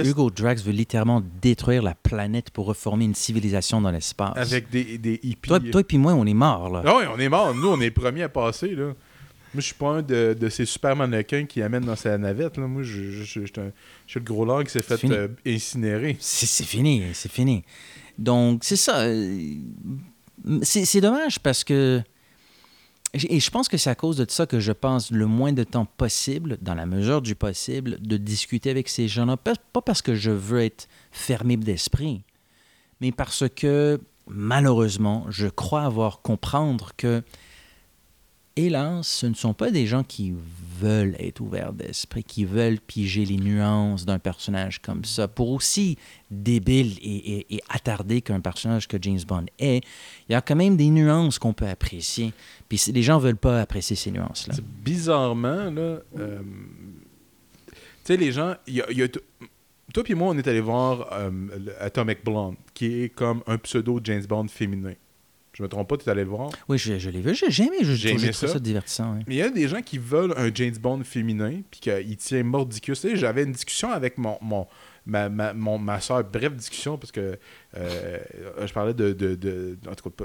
[0.04, 4.36] Hugo, Drax veut littéralement détruire la planète pour reformer une civilisation dans l'espace.
[4.36, 5.48] avec des, des hippies.
[5.48, 6.82] Toi, toi et puis moi, on est morts, là.
[6.84, 7.54] Ah oui, on est mort.
[7.54, 8.68] Nous, on est les premiers à passer.
[8.74, 8.84] Là.
[8.86, 8.94] Moi,
[9.54, 12.58] je suis pas un de, de ces super mannequins qui amènent dans sa navette.
[12.58, 12.66] Là.
[12.66, 13.46] Moi, je, je, je- je
[14.06, 16.16] suis le gros lard qui s'est fait euh, incinérer.
[16.20, 17.64] C'est fini, c'est fini.
[18.18, 18.98] Donc, c'est ça.
[19.00, 19.54] euh,
[20.62, 22.02] c'est dommage parce que.
[23.14, 25.64] Et je pense que c'est à cause de ça que je passe le moins de
[25.64, 29.36] temps possible, dans la mesure du possible, de discuter avec ces gens-là.
[29.36, 32.24] Pas parce que je veux être fermé d'esprit,
[33.00, 37.22] mais parce que, malheureusement, je crois avoir comprendre que,
[38.56, 40.34] hélas, ce ne sont pas des gens qui
[40.80, 45.28] veulent être ouverts d'esprit, qui veulent piger les nuances d'un personnage comme ça.
[45.28, 45.96] Pour aussi
[46.30, 49.84] débile et, et- et attardé qu'un personnage que James Bond est,
[50.28, 52.32] il y a quand même des nuances qu'on peut apprécier.
[52.68, 54.54] Puis les gens ne veulent pas apprécier ces nuances-là.
[54.84, 56.40] Bizarrement, là, euh,
[57.68, 58.54] tu sais, les gens,
[59.94, 61.30] toi puis moi, on est allé voir euh,
[61.80, 64.92] Atomic Blonde, qui est comme un pseudo James Bond féminin.
[65.56, 66.50] Je me trompe pas, tu es allé le voir.
[66.68, 67.34] Oui, je, je l'ai vu.
[67.34, 67.78] J'ai aimé.
[67.80, 68.46] Je, J'ai aimé ça.
[68.46, 69.14] ça divertissant.
[69.14, 69.20] ouais.
[69.26, 72.42] Mais il y a des gens qui veulent un James Bond féminin, puis qu'il tient
[72.42, 73.00] mordicus.
[73.00, 74.66] Tu sais, j'avais une discussion avec mon, mon,
[75.06, 77.38] ma, ma, mon- ma soeur, bref discussion, parce que
[77.74, 78.18] euh,
[78.66, 80.24] je parlais de, de, de- en tout cas,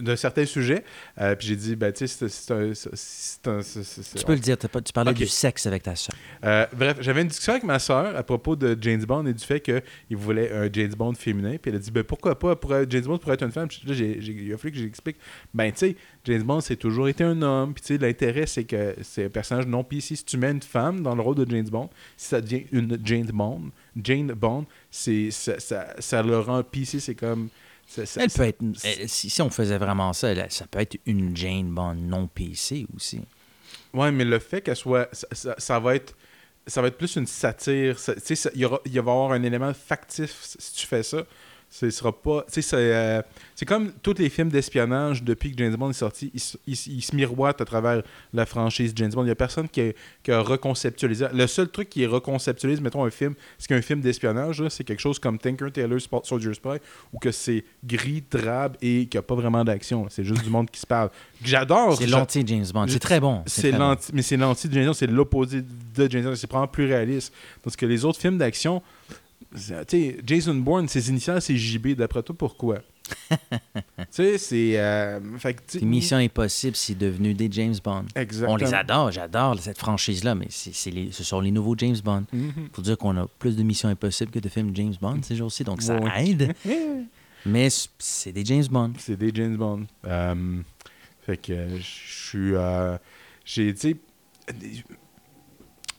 [0.00, 0.84] d'un certain sujet,
[1.20, 2.74] euh, puis j'ai dit, ben, tu sais, c'est- un...
[2.74, 4.56] c'est- c'est un- c'est- c'est- Tu peux le dire.
[4.58, 6.14] pas- tu parlais du sexe avec ta soeur.
[6.44, 9.44] Euh, bref, j'avais une discussion avec ma soeur à propos de James Bond et du
[9.44, 11.56] fait qu'il voulait un James Bond féminin.
[11.60, 12.56] Puis elle a dit ben, pourquoi pas?
[12.56, 13.68] Pour être- James Bond pourrait être une femme.
[13.68, 15.16] Puis là, j'ai- j'ai- il a fallu que j'explique.
[15.54, 17.74] Ben, tu sais, James Bond, c'est toujours été un homme.
[17.74, 20.16] Puis tu sais, l'intérêt, c'est que c'est un personnage non PC.
[20.16, 22.98] Si tu mets une femme dans le rôle de James Bond, si ça devient une
[23.04, 23.70] Jane Bond,
[24.02, 27.00] Jane Bond, c'est, ça, ça, ça le rend PC.
[27.00, 27.48] C'est comme.
[28.06, 28.62] Ça- Elle peut être.
[28.84, 32.26] elle- si, si on faisait vraiment ça, elle- ça peut être une Jane Bond non
[32.28, 33.20] PC aussi.
[33.92, 35.08] Ouais, mais le fait qu'elle soit.
[35.12, 36.14] Ça, ça- ça va être.
[36.66, 37.98] Ça va être plus une satire.
[37.98, 40.74] Ça- tu sais, ça- il, y aura- il va y avoir un élément factif si
[40.74, 41.24] tu fais ça.
[41.72, 42.42] Ce sera pas.
[42.48, 43.22] Tu sais, c'est, euh,
[43.54, 46.32] c'est comme tous les films d'espionnage depuis que James Bond est sorti.
[46.34, 48.02] Ils, se- ils se- ils se miroitent à travers
[48.34, 49.22] la franchise James Bond.
[49.22, 49.92] Il n'y a personne qui a,
[50.24, 51.26] qui a reconceptualisé.
[51.32, 54.98] Le seul truc qui est reconceptualise, mettons, un film, c'est qu'un film d'espionnage, c'est quelque
[54.98, 56.78] chose comme Tinker Tailor Spot- Soldier Spy,
[57.12, 60.06] ou que c'est gris, drabe et qu'il n'y a pas vraiment d'action.
[60.10, 61.10] C'est juste du monde qui se parle.
[61.44, 61.96] J'adore.
[61.96, 62.86] C'est j'a- l'anti-James Bond.
[62.88, 63.44] C'est très bon.
[63.46, 63.78] c'est très bon.
[63.78, 66.86] l'anti, mais c'est l'anti de James Bond, c'est l'opposé de James Bond, c'est probablement plus
[66.86, 67.32] réaliste.
[67.62, 68.82] Parce que les autres films d'action,
[69.58, 71.88] sais, Jason Bourne, ses initiales, c'est JB.
[71.96, 72.78] D'après toi, pourquoi?
[73.40, 73.48] tu
[74.10, 74.72] sais, c'est.
[74.78, 75.18] euh,
[75.82, 78.04] Mission Impossible, c'est devenu des James Bond.
[78.14, 78.52] Exactement.
[78.52, 81.96] On les adore, j'adore cette franchise-là, mais c'est, c'est les- ce sont les nouveaux James
[82.04, 82.24] Bond.
[82.32, 82.52] Mhm.
[82.72, 85.64] faut dire qu'on a plus de Missions Impossibles que de films James Bond ces jours-ci,
[85.64, 86.28] donc ça Ouais.
[86.30, 86.54] aide.
[87.46, 88.92] mais c- c'est des James Bond.
[88.98, 89.86] C'est des James Bond.
[90.06, 90.60] Euh,
[91.26, 92.54] fait que je suis.
[92.54, 92.96] euh,
[93.44, 93.96] J'ai, tu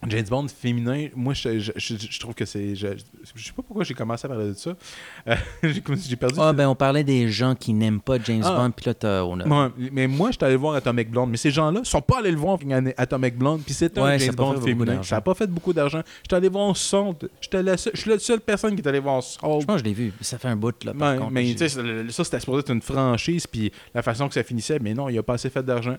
[0.08, 2.76] James Bond féminin, moi, je, je, je- je trouve que c'est.
[2.76, 2.88] Je,
[3.36, 4.74] je sais pas pourquoi j'ai commencé à parler de ça.
[5.28, 6.36] Euh, j'ai, perdu.
[6.40, 8.56] Ah, ben, on parlait des gens qui n'aiment pas James Ah.
[8.58, 9.48] Bond, puis là, t'as- on a.
[9.48, 11.30] Ouais, mais moi, j'étais allé voir Atomic Blonde.
[11.30, 12.58] Mais ces gens-là sont pas allés le voir
[12.98, 13.62] Atomic Blonde.
[13.64, 15.04] Puis c'est un Ouais, James Bond féminin.
[15.04, 16.02] Ça a pas fait beaucoup d'argent.
[16.24, 19.62] J'étais allé voir seule- Je suis la seule personne qui est allée voir Salt.
[19.62, 21.32] Je pense que je l'ai vu, ça fait un bout, là, par Ouais, contre.
[21.32, 24.80] mais tu sais, ça, c'était supposé être une franchise, puis la façon que ça finissait,
[24.80, 25.98] mais non, il a pas assez fait d'argent.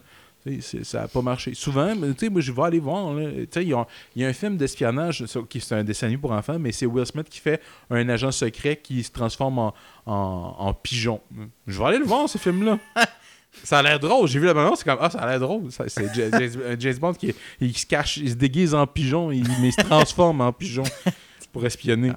[0.82, 1.54] Ça n'a pas marché.
[1.54, 3.14] Souvent, mais, tu sais, moi, je vais aller voir.
[3.14, 3.30] là.
[3.30, 3.86] Tu sais, Il y, a-
[4.16, 6.86] il y a un film d'espionnage, qui c'est un dessin animé pour enfants, mais c'est
[6.86, 9.74] Will Smith qui fait un agent secret qui se transforme en,
[10.06, 11.20] en, en pigeon.
[11.66, 12.78] Je vais aller le voir, ce film-là.
[13.64, 14.26] Ça a l'air drôle.
[14.28, 15.64] J'ai vu la bande c'est comme Ah, ça a l'air drôle.
[15.70, 19.30] C'est Ja- James, un James Bond qui il se cache, il se déguise en pigeon,
[19.30, 20.84] il, mais il se transforme en pigeon
[21.52, 22.12] pour espionner.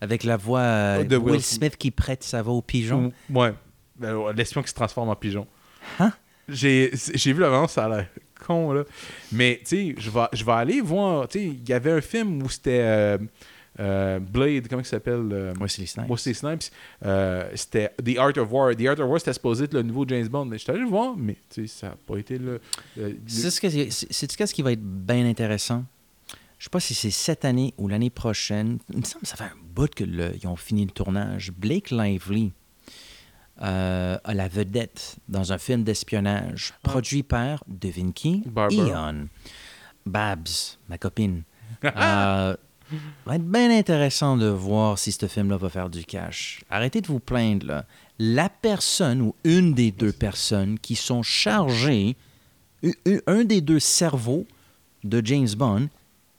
[0.00, 3.12] Avec la voix euh, De Will, Will Smith qui prête sa voix au pigeon.
[3.28, 3.52] Ouais.
[3.98, 5.48] Ben, L'espion qui se transforme en pigeon.
[5.98, 6.12] Hein?
[6.48, 8.06] J'ai j'ai vu l'avance, ça a l'air
[8.46, 8.84] con, là.
[9.32, 11.26] Mais, tu sais, je vais, je vais aller voir.
[11.28, 13.18] Tu sais, il y avait un film où c'était euh,
[13.80, 16.08] euh, Blade, comment il s'appelle euh, Wesley Snipes.
[16.08, 16.64] Wesley Snipes.
[17.04, 18.74] Euh, c'était The Art of War.
[18.76, 20.44] The Art of War, c'était supposé être le nouveau James Bond.
[20.46, 22.60] Mais je suis allé le voir, mais, tu sais, ça n'a pas été le.
[22.96, 25.84] le- C'est ce, que- c'est- c'est ce qui va être bien intéressant?
[26.58, 28.78] Je sais pas si c'est cette année ou l'année prochaine.
[28.90, 31.52] Il me semble que ça fait un bout qu'ils ont fini le tournage.
[31.52, 32.52] Blake Lively
[33.62, 38.42] euh, a la vedette dans un film d'espionnage produit par, devine qui?
[38.70, 39.28] Eon.
[40.04, 41.42] Babs, ma copine.
[41.84, 42.56] Euh,
[43.24, 46.60] va être bien intéressant de voir si ce film-là va faire du cash.
[46.70, 47.84] Arrêtez de vous plaindre, là.
[48.18, 52.16] La personne ou une des deux personnes qui sont chargées,
[53.26, 54.46] un des deux cerveaux
[55.04, 55.88] de James Bond,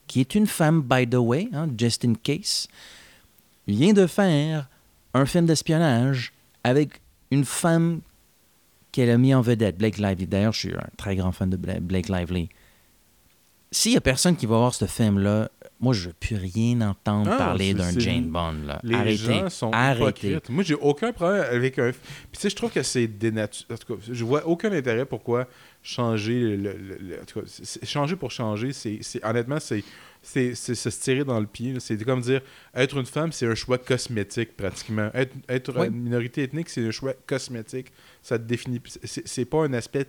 [0.08, 2.68] qui est une femme, by the way, hein, just in case,
[3.68, 4.70] vient de faire
[5.14, 7.02] un film d'espionnage avec
[7.32, 8.02] une femme
[8.92, 10.28] qu'elle a mis en vedette, Blake Lively.
[10.28, 12.50] D'ailleurs, je suis un très grand fan de Bla- Blake Lively.
[13.70, 15.50] S'il y a personne qui va voir ce film-là,
[15.82, 18.56] moi, je ne veux plus rien entendre Ah, parler d'un Jane Bond.
[18.66, 18.80] Là.
[18.82, 19.18] Les Arrêtez.
[19.18, 20.30] gens sont Arrêtez.
[20.30, 20.50] hypocrites.
[20.50, 21.92] Moi, j'ai aucun problème avec un.
[21.92, 22.00] Puis,
[22.32, 23.74] tu sais, je trouve que c'est dénaturé.
[23.74, 25.48] En tout cas, je vois aucun intérêt pourquoi
[25.84, 26.56] changer.
[26.56, 27.46] Le, le- le- en tout cas,
[27.84, 29.84] changer pour changer, c'est- honnêtement, c'est,
[30.28, 31.80] c'est, se tirer dans le pied.
[31.80, 32.42] C'est comme dire
[32.76, 35.10] être une femme, c'est un choix cosmétique pratiquement.
[35.14, 35.88] Être, être Oui.
[35.88, 37.92] une minorité ethnique, c'est un choix cosmétique.
[38.22, 38.82] Ça te définit.
[39.04, 40.06] C'est, c'est pas un aspect,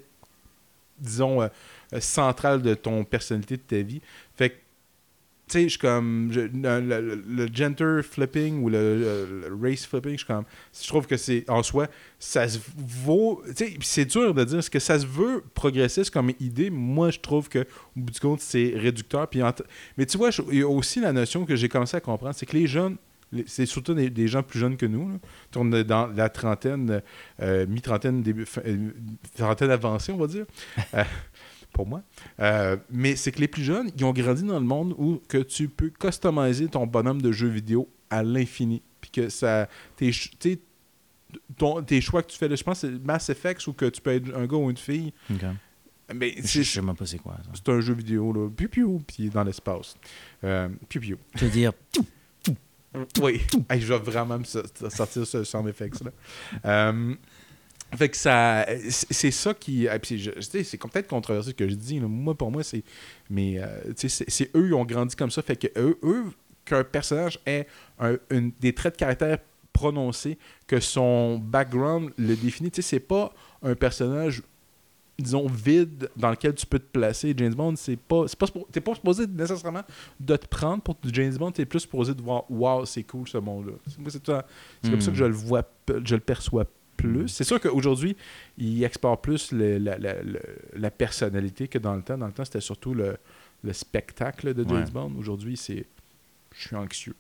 [0.99, 1.49] disons, euh,
[1.95, 4.01] euh, central de ton personnalité, de ta vie.
[4.37, 4.57] Fait que
[5.49, 6.31] tu je comme.
[6.33, 10.45] le, gender flipping ou le, race flipping, je suis comme.
[10.81, 11.49] Je trouve que c'est.
[11.49, 11.89] En soi,
[12.19, 13.43] ça se vaut.
[13.57, 14.59] Tu c'est dur de dire.
[14.59, 18.21] Est-ce que ça se veut progressiste comme idée Moi, je trouve que, au bout du
[18.21, 19.29] compte, c'est réducteur.
[19.29, 19.41] Puis
[19.97, 22.47] Mais tu vois, il y a aussi la notion que j'ai commencé à comprendre c'est
[22.47, 22.97] que les jeunes.
[23.47, 25.07] C'est surtout des, gens plus jeunes que nous.
[25.07, 25.19] Là.
[25.57, 27.03] On est dans la trentaine,
[27.43, 28.91] euh, mi-trentaine, début, euh,
[29.37, 30.47] trentaine avancée, on va dire.
[31.73, 32.03] Pour moi.
[32.41, 35.39] Euh, mais c'est que les plus jeunes, ils ont grandi dans le monde où que
[35.39, 38.83] tu peux customiser ton bonhomme de jeu vidéo à l'infini.
[39.01, 39.69] Puis que ça.
[39.97, 40.59] Tes, tu
[41.57, 43.85] ton- tes choix que tu fais, là, je pense que c'est Mass Effect ou que
[43.87, 45.13] tu peux être un gars ou une fille.
[46.15, 47.37] Mais Je je sais même pas c'est quoi.
[47.45, 47.51] ça.
[47.55, 48.49] c'est un jeu vidéo, là.
[48.49, 49.95] Piu piu, puis dans l'espace.
[50.43, 51.17] Euh, piu piu.
[51.35, 51.73] Je veux dire,
[53.21, 53.43] Oui.
[53.69, 56.11] Hey, je vais vraiment me so- sortir ce sound effects là.
[56.65, 57.15] Euh,
[57.97, 59.87] fait que ça, c'est ça qui,
[60.41, 61.99] sais, c'est peut-être controversé ce que je dis.
[62.01, 62.07] là.
[62.09, 62.83] Moi, pour moi, c'est,
[63.31, 63.67] mais euh,
[63.97, 65.41] c'est eux qui ont grandi comme ça.
[65.43, 66.25] Fait que eux, eux
[66.65, 67.67] qu'un personnage ait
[67.99, 69.39] un- une- des traits de caractère
[69.73, 70.37] prononcés,
[70.67, 72.71] que son background le définit.
[72.71, 73.33] Tu sais, c'est pas
[73.63, 74.43] un personnage
[75.21, 77.35] disons, vide dans lequel tu peux te placer.
[77.37, 78.29] James Bond, c'est pas.
[78.29, 79.83] c'est pas T'es pas supposé nécessairement
[80.21, 83.39] de te prendre pour James Bond, t'es plus supposé de voir Wow, c'est cool ce
[83.39, 83.73] monde-là.
[83.89, 84.11] C'est- Moi,
[84.91, 85.01] comme Hmm.
[85.01, 85.65] ça que je le vois,
[86.05, 86.67] je le perçois
[86.99, 87.29] plus.
[87.29, 88.15] C'est sûr qu'aujourd'hui,
[88.59, 90.43] il explore plus le- la, la- le-
[90.77, 92.19] la personnalité que dans le temps.
[92.19, 93.17] Dans le temps, c'était surtout le,
[93.65, 94.91] le spectacle de James Ouais.
[94.91, 95.13] Bond.
[95.19, 95.87] Aujourd'hui, c'est.
[96.55, 97.15] Je suis anxieux.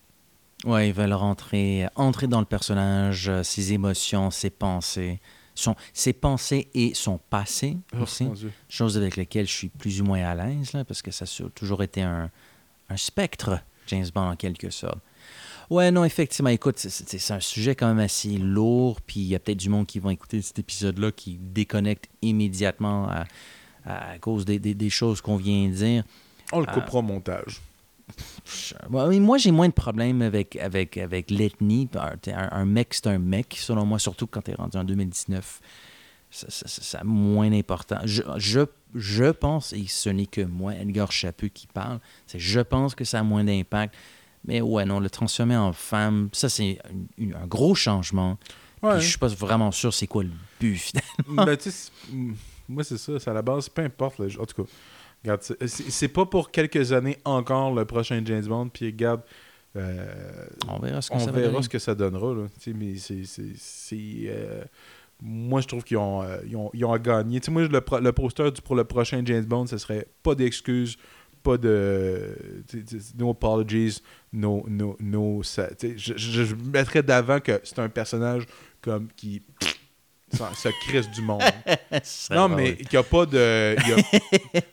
[0.67, 5.21] Ouais, ils veulent rentrer, entrer dans le personnage, euh, ses émotions, ses pensées,
[5.55, 8.29] son, ses pensées et son passé Oh, aussi.
[8.69, 11.83] Chose avec laquelle je suis plus ou moins à l'aise, parce que ça a toujours
[11.85, 12.29] été un,
[12.89, 14.99] un spectre, James Bond, en quelque sorte.
[15.71, 19.27] Ouais, non, effectivement, écoute, c'est- c'est c'est un sujet quand même assez lourd, puis il
[19.27, 23.25] y a peut-être du monde qui vont écouter cet épisode-là qui déconnecte immédiatement à,
[23.85, 26.05] à cause des, des- des choses qu'on vient de dire.
[26.53, 26.73] On le Ah.
[26.73, 27.61] coupera au montage.
[28.89, 31.89] Moi, j'ai moins de problèmes avec, avec, avec l'ethnie.
[32.33, 35.61] Un, mec, c'est un mec, selon moi, surtout quand tu es rendu en 2019.
[36.31, 38.01] Ça, ça- ça- ça a moins d'importance.
[38.07, 38.61] Je, je,
[38.95, 43.05] je pense, et ce n'est que moi, Edgar Chapeux, qui parle, c'est je pense que
[43.05, 43.95] ça a moins d'impact.
[44.45, 46.79] Mais ouais, non, le transformer en femme, ça, c'est
[47.21, 48.39] un, gros changement.
[48.81, 49.01] Puis Ouais.
[49.01, 50.31] je suis pas vraiment sûr c'est quoi le
[50.61, 51.45] but, finalement.
[51.45, 51.91] Ben, tu sais,
[52.69, 53.19] moi, c'est ça.
[53.19, 54.19] C'est à la base, peu importe.
[54.21, 54.27] là.
[54.41, 54.71] en tout cas,
[55.25, 58.69] regarde, c'est- pas pour quelques années encore le prochain James Bond.
[58.69, 59.23] Puis regarde,
[59.77, 62.35] euh, On verra ce que on ça verra ce que ça donnera.
[62.35, 62.47] Là.
[62.61, 62.95] Tu sais, mais
[63.57, 64.27] c'est.
[64.29, 64.63] euh,
[65.21, 67.41] moi, je trouve qu'ils ont, euh, ils ont, ils ont à gagner.
[67.41, 70.07] Tu sais, moi, le, pro- le poster du- pour le prochain James Bond, ce serait
[70.23, 70.97] pas d'excuses,
[71.49, 72.37] pas de.
[73.17, 74.65] No apologies, no.
[74.69, 78.45] no, no ça- je, je, je mettrais d'avant que c'est un personnage
[78.83, 79.43] comme qui.
[80.31, 81.41] Ça crisse du monde.
[82.31, 83.75] Non, mais il n'y a pas de.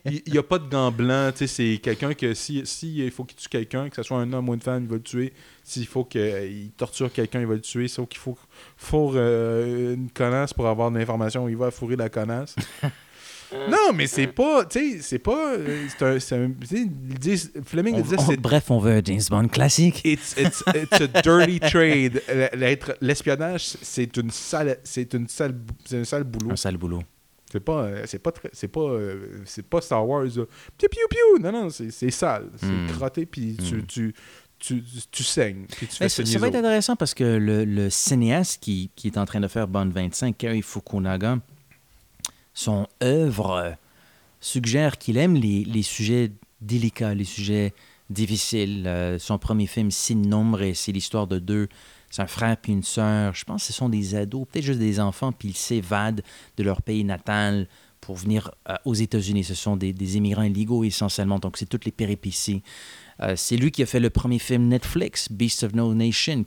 [0.03, 1.41] Il y a, pas de gants blancs.
[1.47, 4.49] C'est quelqu'un que si, si il faut qu'il tue quelqu'un, que ce soit un homme
[4.49, 5.31] ou une femme, il va le tuer.
[5.63, 7.87] S'il faut qu'il torture quelqu'un, il va le tuer.
[7.87, 8.37] Sauf qu'il faut
[8.75, 12.57] fourre euh, une connasse pour avoir de l'information, il va fourrer la connasse.
[13.69, 14.65] non, mais c'est pas.
[14.65, 15.53] Tu sais, c'est pas.
[15.53, 16.19] euh, C'est un.
[16.19, 19.01] c'est un- tu sais, ils disent- Fleming On- disait on- c'est bref, on veut un
[19.03, 20.01] James Bond classique.
[20.05, 22.21] It's, it's, it's a dirty trade.
[22.53, 26.51] L'être- L'espionnage, c'est une sale, c'est une sale, c'est un sale boulot.
[26.51, 27.01] Un sale boulot.
[27.51, 30.23] C'est pas, euh, c'est pas, très- c'est pas, euh, c'est pas Star Wars.
[30.25, 30.29] là.
[30.77, 31.39] Piou piou piou.
[31.41, 32.87] Non non, c'est, c'est sale, c'est Mm.
[32.97, 33.85] crotté puis tu, Mm.
[33.85, 34.13] tu,
[34.59, 37.89] tu, tu saignes puis tu fais ça, ça va être intéressant parce que le, le
[37.89, 41.37] cinéaste qui, qui est en train de faire Bond 25, Kerry Fukunaga,
[42.55, 43.71] son œuvre euh,
[44.39, 46.31] suggère qu'il aime les, sujets
[46.61, 47.73] délicats, les sujets
[48.09, 48.85] difficiles.
[48.87, 51.67] Euh, son premier film, Sin Nombre, c'est l'histoire de deux.
[52.09, 53.35] C'est un frère puis une sœur.
[53.35, 56.23] Je pense que ce sont des ados, peut-être juste des enfants, puis ils s'évadent
[56.57, 57.67] de leur pays natal
[57.99, 59.43] pour venir euh, aux États-Unis.
[59.43, 62.63] Ce sont des, immigrants illégaux essentiellement, donc c'est toutes les péripéties.
[63.37, 66.43] C'est lui qui a fait le premier film Netflix, Beast of No Nation,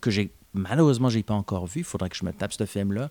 [0.00, 1.80] que j'ai malheureusement j'ai pas encore vu.
[1.80, 3.10] Il faudrait que je me tape ce film-là.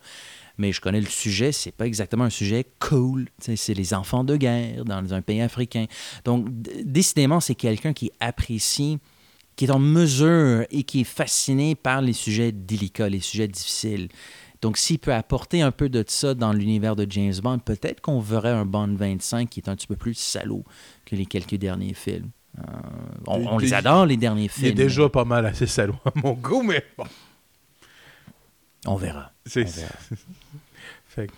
[0.58, 1.52] Mais je connais le sujet.
[1.52, 3.30] C'est pas exactement un sujet cool.
[3.40, 5.86] C'est les enfants de guerre dans un pays africain.
[6.26, 6.48] Donc
[6.84, 9.00] décidément, c'est quelqu'un qui apprécie,
[9.56, 14.10] qui est en mesure et qui est fasciné par les sujets délicats, les sujets difficiles.
[14.62, 18.20] Donc, s'il peut apporter un peu de ça dans l'univers de James Bond, peut-être qu'on
[18.20, 20.66] verrait un Bond 25 qui est un petit peu plus salaud
[21.06, 22.30] que les quelques derniers films.
[22.58, 22.64] Euh,
[23.28, 24.76] on, on les adore, les derniers Il est films.
[24.76, 27.06] déjà pas mal assez salaud à mon goût, mais bon.
[28.86, 29.32] On verra.
[29.46, 29.66] C'est,
[31.08, 31.30] fait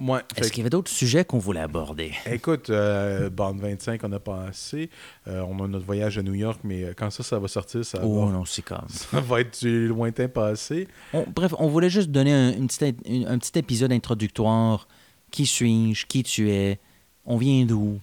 [0.00, 2.12] fait Est-ce qu'il y avait d'autres sujets qu'on voulait aborder?
[2.26, 4.90] Écoute, euh, bande 25, on a passé.
[5.28, 7.84] Euh, on a notre voyage à New York, mais euh, quand ça, ça va sortir,
[7.84, 8.78] ça, Oh va, non, comme...
[8.88, 10.88] ça va être du lointain passé.
[11.12, 14.88] On- bref, on voulait juste donner un, une petite, une- un petit épisode introductoire.
[15.30, 16.06] Qui suis-je?
[16.06, 16.78] Qui tu es?
[17.24, 18.00] On vient d'où?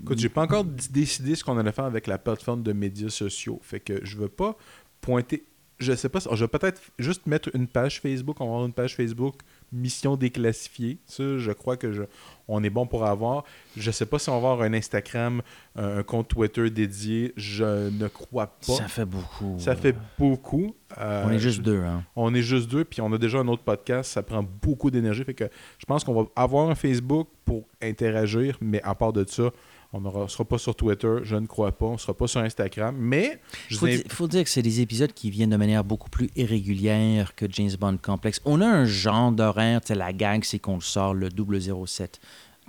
[0.00, 3.58] Écoute, j'ai pas encore décidé ce qu'on allait faire avec la plateforme de médias sociaux.
[3.62, 4.56] Fait que je veux pas
[5.00, 5.44] pointer.
[5.82, 8.40] Je sais pas, je vais peut-être juste mettre une page Facebook.
[8.40, 9.36] On va avoir une page Facebook
[9.72, 10.98] mission déclassifiée.
[11.06, 12.02] Ça, je crois que je,
[12.46, 13.44] on est bon pour avoir.
[13.76, 15.42] Je sais pas si on va avoir un Instagram,
[15.76, 17.32] un, compte Twitter dédié.
[17.36, 18.74] Je ne crois pas.
[18.74, 19.56] Ça fait beaucoup.
[19.58, 20.74] Ça fait beaucoup.
[20.98, 22.04] Euh, On est juste deux, hein?
[22.16, 24.12] On est juste deux, puis on a déjà un autre podcast.
[24.12, 25.24] Ça prend beaucoup d'énergie.
[25.24, 29.24] Fait que je pense qu'on va avoir un Facebook pour interagir, mais à part de
[29.26, 29.50] ça,
[29.92, 31.86] on ne sera pas sur Twitter, je ne crois pas.
[31.86, 32.96] On ne sera pas sur Instagram.
[32.98, 33.40] Mais
[33.70, 33.76] Il
[34.08, 37.72] faut, dire que c'est des épisodes qui viennent de manière beaucoup plus irrégulière que James
[37.78, 38.40] Bond Complexe.
[38.44, 42.20] On a un genre d'horaire, la gang, c'est qu'on le sort le 007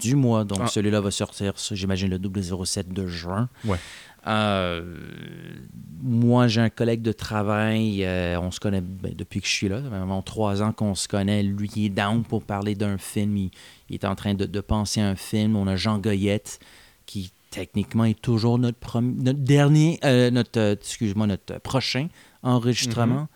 [0.02, 0.44] du mois.
[0.44, 0.68] Donc Ah.
[0.68, 3.48] celui-là va sortir, j'imagine, le 007 de juin.
[3.64, 3.78] Ouais.
[4.26, 4.96] Euh,
[6.02, 9.68] moi, j'ai un collègue de travail, euh, on se connaît ben, depuis que je suis
[9.70, 11.44] là, ça fait vraiment trois ans qu'on se connaît.
[11.44, 13.52] Lui, il est down pour parler d'un film, il,
[13.90, 15.56] il est en train de, de penser à un film.
[15.56, 16.60] On a Jean Goyette,
[17.06, 22.08] qui techniquement est toujours notre, prom- notre dernier, euh, notre, euh, excuse-moi, notre prochain
[22.42, 23.28] enregistrement.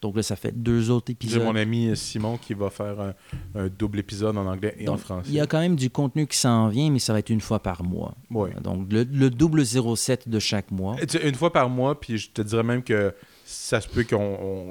[0.00, 1.44] Donc là, ça fait deux autres J'ai épisodes.
[1.44, 3.14] mon ami Simon qui va faire un,
[3.54, 5.28] un double épisode en anglais et en français.
[5.30, 7.40] il y a quand même du contenu qui s'en vient, mais ça va être une
[7.40, 8.16] fois par mois.
[8.28, 8.50] Ouais.
[8.64, 10.96] Donc le, le double 07 de chaque mois.
[11.22, 13.14] Une fois par mois, puis je te dirais même que
[13.44, 14.16] ça se peut qu'on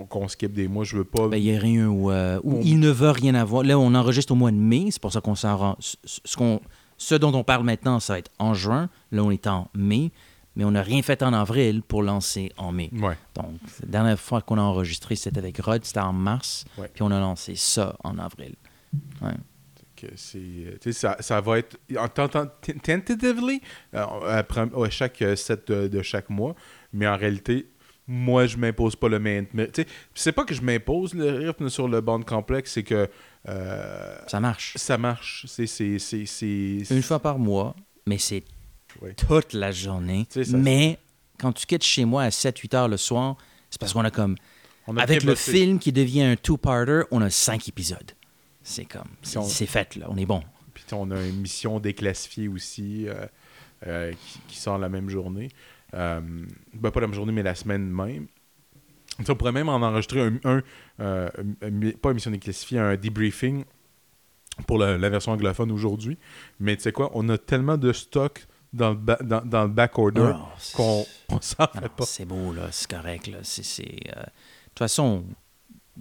[0.01, 0.83] on- qu'on skip des mois.
[0.83, 1.29] Je veux pas.
[1.29, 3.63] Ben, il n'y a rien où, euh, où On- il ne veut rien avoir.
[3.63, 5.75] Là, on enregistre au mois de mai, c'est pour ça qu'on s'en rend.
[5.79, 6.59] Ce, ce qu'on-
[7.01, 8.87] ce dont on parle maintenant, ça va être en juin.
[9.11, 10.11] Là, on est en mai,
[10.55, 12.91] mais on n'a rien fait en avril pour lancer en mai.
[12.93, 13.17] Ouais.
[13.33, 16.91] Donc, la dernière fois qu'on a enregistré, c'était avec Rod, c'était en mars, Ouais.
[16.93, 18.53] puis on a lancé ça en avril.
[19.21, 19.31] Ouais.
[19.95, 20.37] que c'est
[20.85, 21.77] euh, ça, ça va être
[22.13, 23.61] tentatively
[23.95, 24.41] euh,
[24.75, 26.55] ouais, chaque euh, set de, de chaque mois
[26.91, 27.67] mais en réalité
[28.07, 29.19] moi je m'impose pas le
[29.73, 33.07] sais c'est pas que je m'impose le rythme sur le band complexe c'est que
[33.47, 34.73] euh, ça marche.
[34.77, 35.45] Ça marche.
[35.47, 37.75] C'est, Une fois par mois,
[38.05, 38.43] mais c'est
[39.17, 40.27] toute la journée.
[40.49, 40.99] Mais
[41.39, 43.37] quand tu quittes chez moi à 7-8 heures le soir,
[43.69, 44.35] c'est parce qu'on a comme.
[44.97, 48.11] Avec le film qui devient un two-parter, on a cinq épisodes.
[48.63, 49.09] C'est comme.
[49.21, 50.07] C'est, fait, là.
[50.09, 50.43] On est bon.
[50.73, 53.25] Puis on a une mission déclassifiée aussi euh,
[53.87, 55.49] euh, qui, qui, sort la même journée.
[55.93, 58.27] ben, pas la même journée, mais la semaine même
[59.29, 60.61] on pourrait même en enregistrer un, un
[60.99, 61.29] euh,
[62.01, 63.63] pas émission déclassifiée, un debriefing
[64.67, 66.17] pour la, version anglophone aujourd'hui.
[66.59, 69.69] Mais tu sais quoi, on a tellement de stock dans le, ba, dans, dans le
[69.69, 71.05] backorder ah, qu'on
[71.41, 72.05] s'en fait ah, pas.
[72.05, 73.27] C'est beau, là, c'est correct.
[73.27, 73.39] Là.
[73.43, 74.25] C'est, euh, de
[74.69, 75.25] toute façon,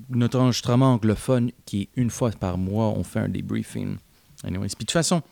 [0.09, 3.97] notre enregistrement anglophone qui est une fois par mois, on fait un debriefing.
[4.45, 5.23] Anyways, puis de toute façon,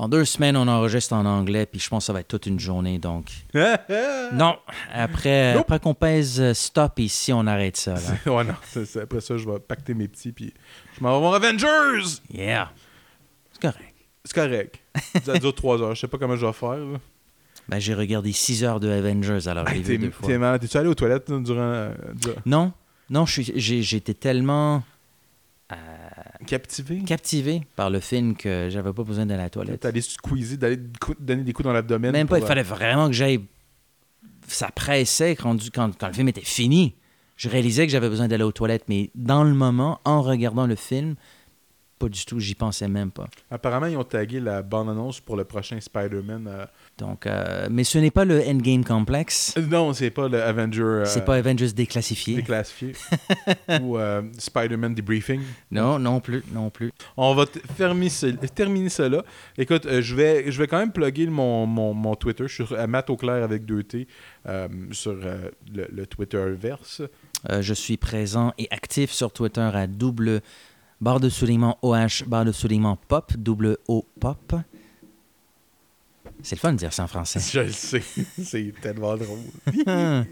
[0.00, 2.46] en deux semaines, on enregistre en anglais, puis je pense que ça va être toute
[2.46, 3.26] une journée, donc.
[4.32, 4.56] non,
[4.90, 7.96] après, après qu'on pèse euh, stop ici, on arrête ça.
[7.96, 8.00] Là.
[8.32, 8.54] ouais, non,
[9.02, 10.54] après ça, je vais pacter mes petits, puis
[10.96, 12.16] je m'en vais voir Avengers!
[12.32, 12.72] Yeah!
[13.52, 13.94] C'est correct.
[14.24, 14.80] C'est correct.
[15.22, 16.78] Ça dure trois heures, je sais pas comment je vais faire.
[17.68, 20.58] Ben, j'ai regardé six heures de Avengers, alors j'ai vu deux fois.
[20.58, 21.60] T'es-tu allé aux toilettes durant...
[21.60, 22.40] Euh, durant...
[22.46, 22.72] Non,
[23.10, 24.82] non, j'étais tellement...
[25.72, 25.76] Euh,
[26.46, 27.00] Captivé?
[27.00, 29.80] Captivé par le film que j'avais pas besoin d'aller à la toilette.
[29.80, 30.78] T'allais squeezer, d'aller
[31.18, 32.12] donner des coups dans l'abdomen.
[32.12, 33.40] Même pas, il euh, fallait vraiment que j'aille.
[34.46, 36.94] Ça pressait quand, quand, quand le film était fini.
[37.36, 40.74] Je réalisais que j'avais besoin d'aller aux toilettes, mais dans le moment, en regardant le
[40.74, 41.14] film,
[42.00, 43.28] pas du tout, j'y pensais même pas.
[43.50, 46.46] Apparemment, ils ont tagué la bande-annonce pour le prochain Spider-Man.
[46.48, 46.64] Euh,
[46.96, 49.54] Donc, euh, mais ce n'est pas le Endgame complexe.
[49.70, 50.80] Non, c'est pas le Avenger.
[50.82, 51.04] Euh...
[51.04, 52.36] C'est pas Avengers déclassifié.
[52.36, 52.94] Déclassifié.
[53.82, 55.42] Ou euh, Spider-Man debriefing.
[55.70, 56.90] Non, non plus, non plus.
[57.18, 57.44] On va
[57.76, 58.08] terminer
[58.88, 59.22] cela.
[59.58, 62.44] Écoute, je vais, je vais quand même plugger mon, mon, mon Twitter.
[62.48, 64.08] Je suis sur Matt Auclair avec deux T
[64.92, 67.02] sur le, le Twitter verse.
[67.46, 70.40] je suis présent et actif sur Twitter à double
[71.00, 74.54] barre de soulignement OH, barre de soulignement POP, double O POP.
[76.42, 77.40] C'est le fun de dire ça en français.
[77.52, 78.02] Je le sais.
[78.42, 79.38] C'est tellement drôle.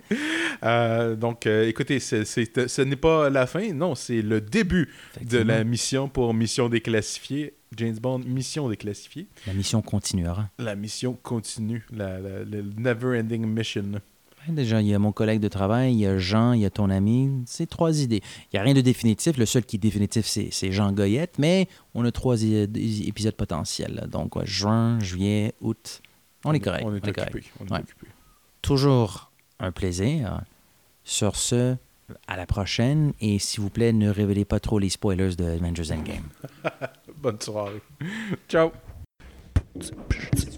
[0.64, 3.72] Euh, donc, euh, écoutez, ce n'est pas la fin.
[3.72, 4.88] Non, c'est le début
[5.20, 7.54] de la mission pour Mission déclassifiée.
[7.76, 9.28] James Bond, Mission déclassifiée.
[9.46, 10.50] La mission continuera.
[10.58, 11.86] La mission continue.
[11.92, 12.44] La, la
[12.76, 14.00] never-ending mission.
[14.48, 16.64] Hein, déjà, il y a mon collègue de travail, il y a Jean, il y
[16.64, 17.30] a ton ami.
[17.46, 18.22] C'est trois idées.
[18.44, 19.36] Il n'y a rien de définitif.
[19.36, 24.08] Le seul qui est définitif, c'est Jean Goyette, mais on a trois épisodes potentiels.
[24.10, 26.02] Donc, juin, juillet, août.
[26.44, 26.84] On, on est correct.
[26.86, 27.12] On est, on
[27.66, 27.94] correct.
[28.62, 29.30] Toujours
[29.60, 30.42] un plaisir.
[31.04, 31.76] Sur ce,
[32.26, 33.12] à la prochaine.
[33.20, 36.28] Et s'il vous plaît, ne révélez pas trop les spoilers de Avengers Endgame.
[37.16, 37.82] Bonne soirée.
[38.48, 38.72] Ciao.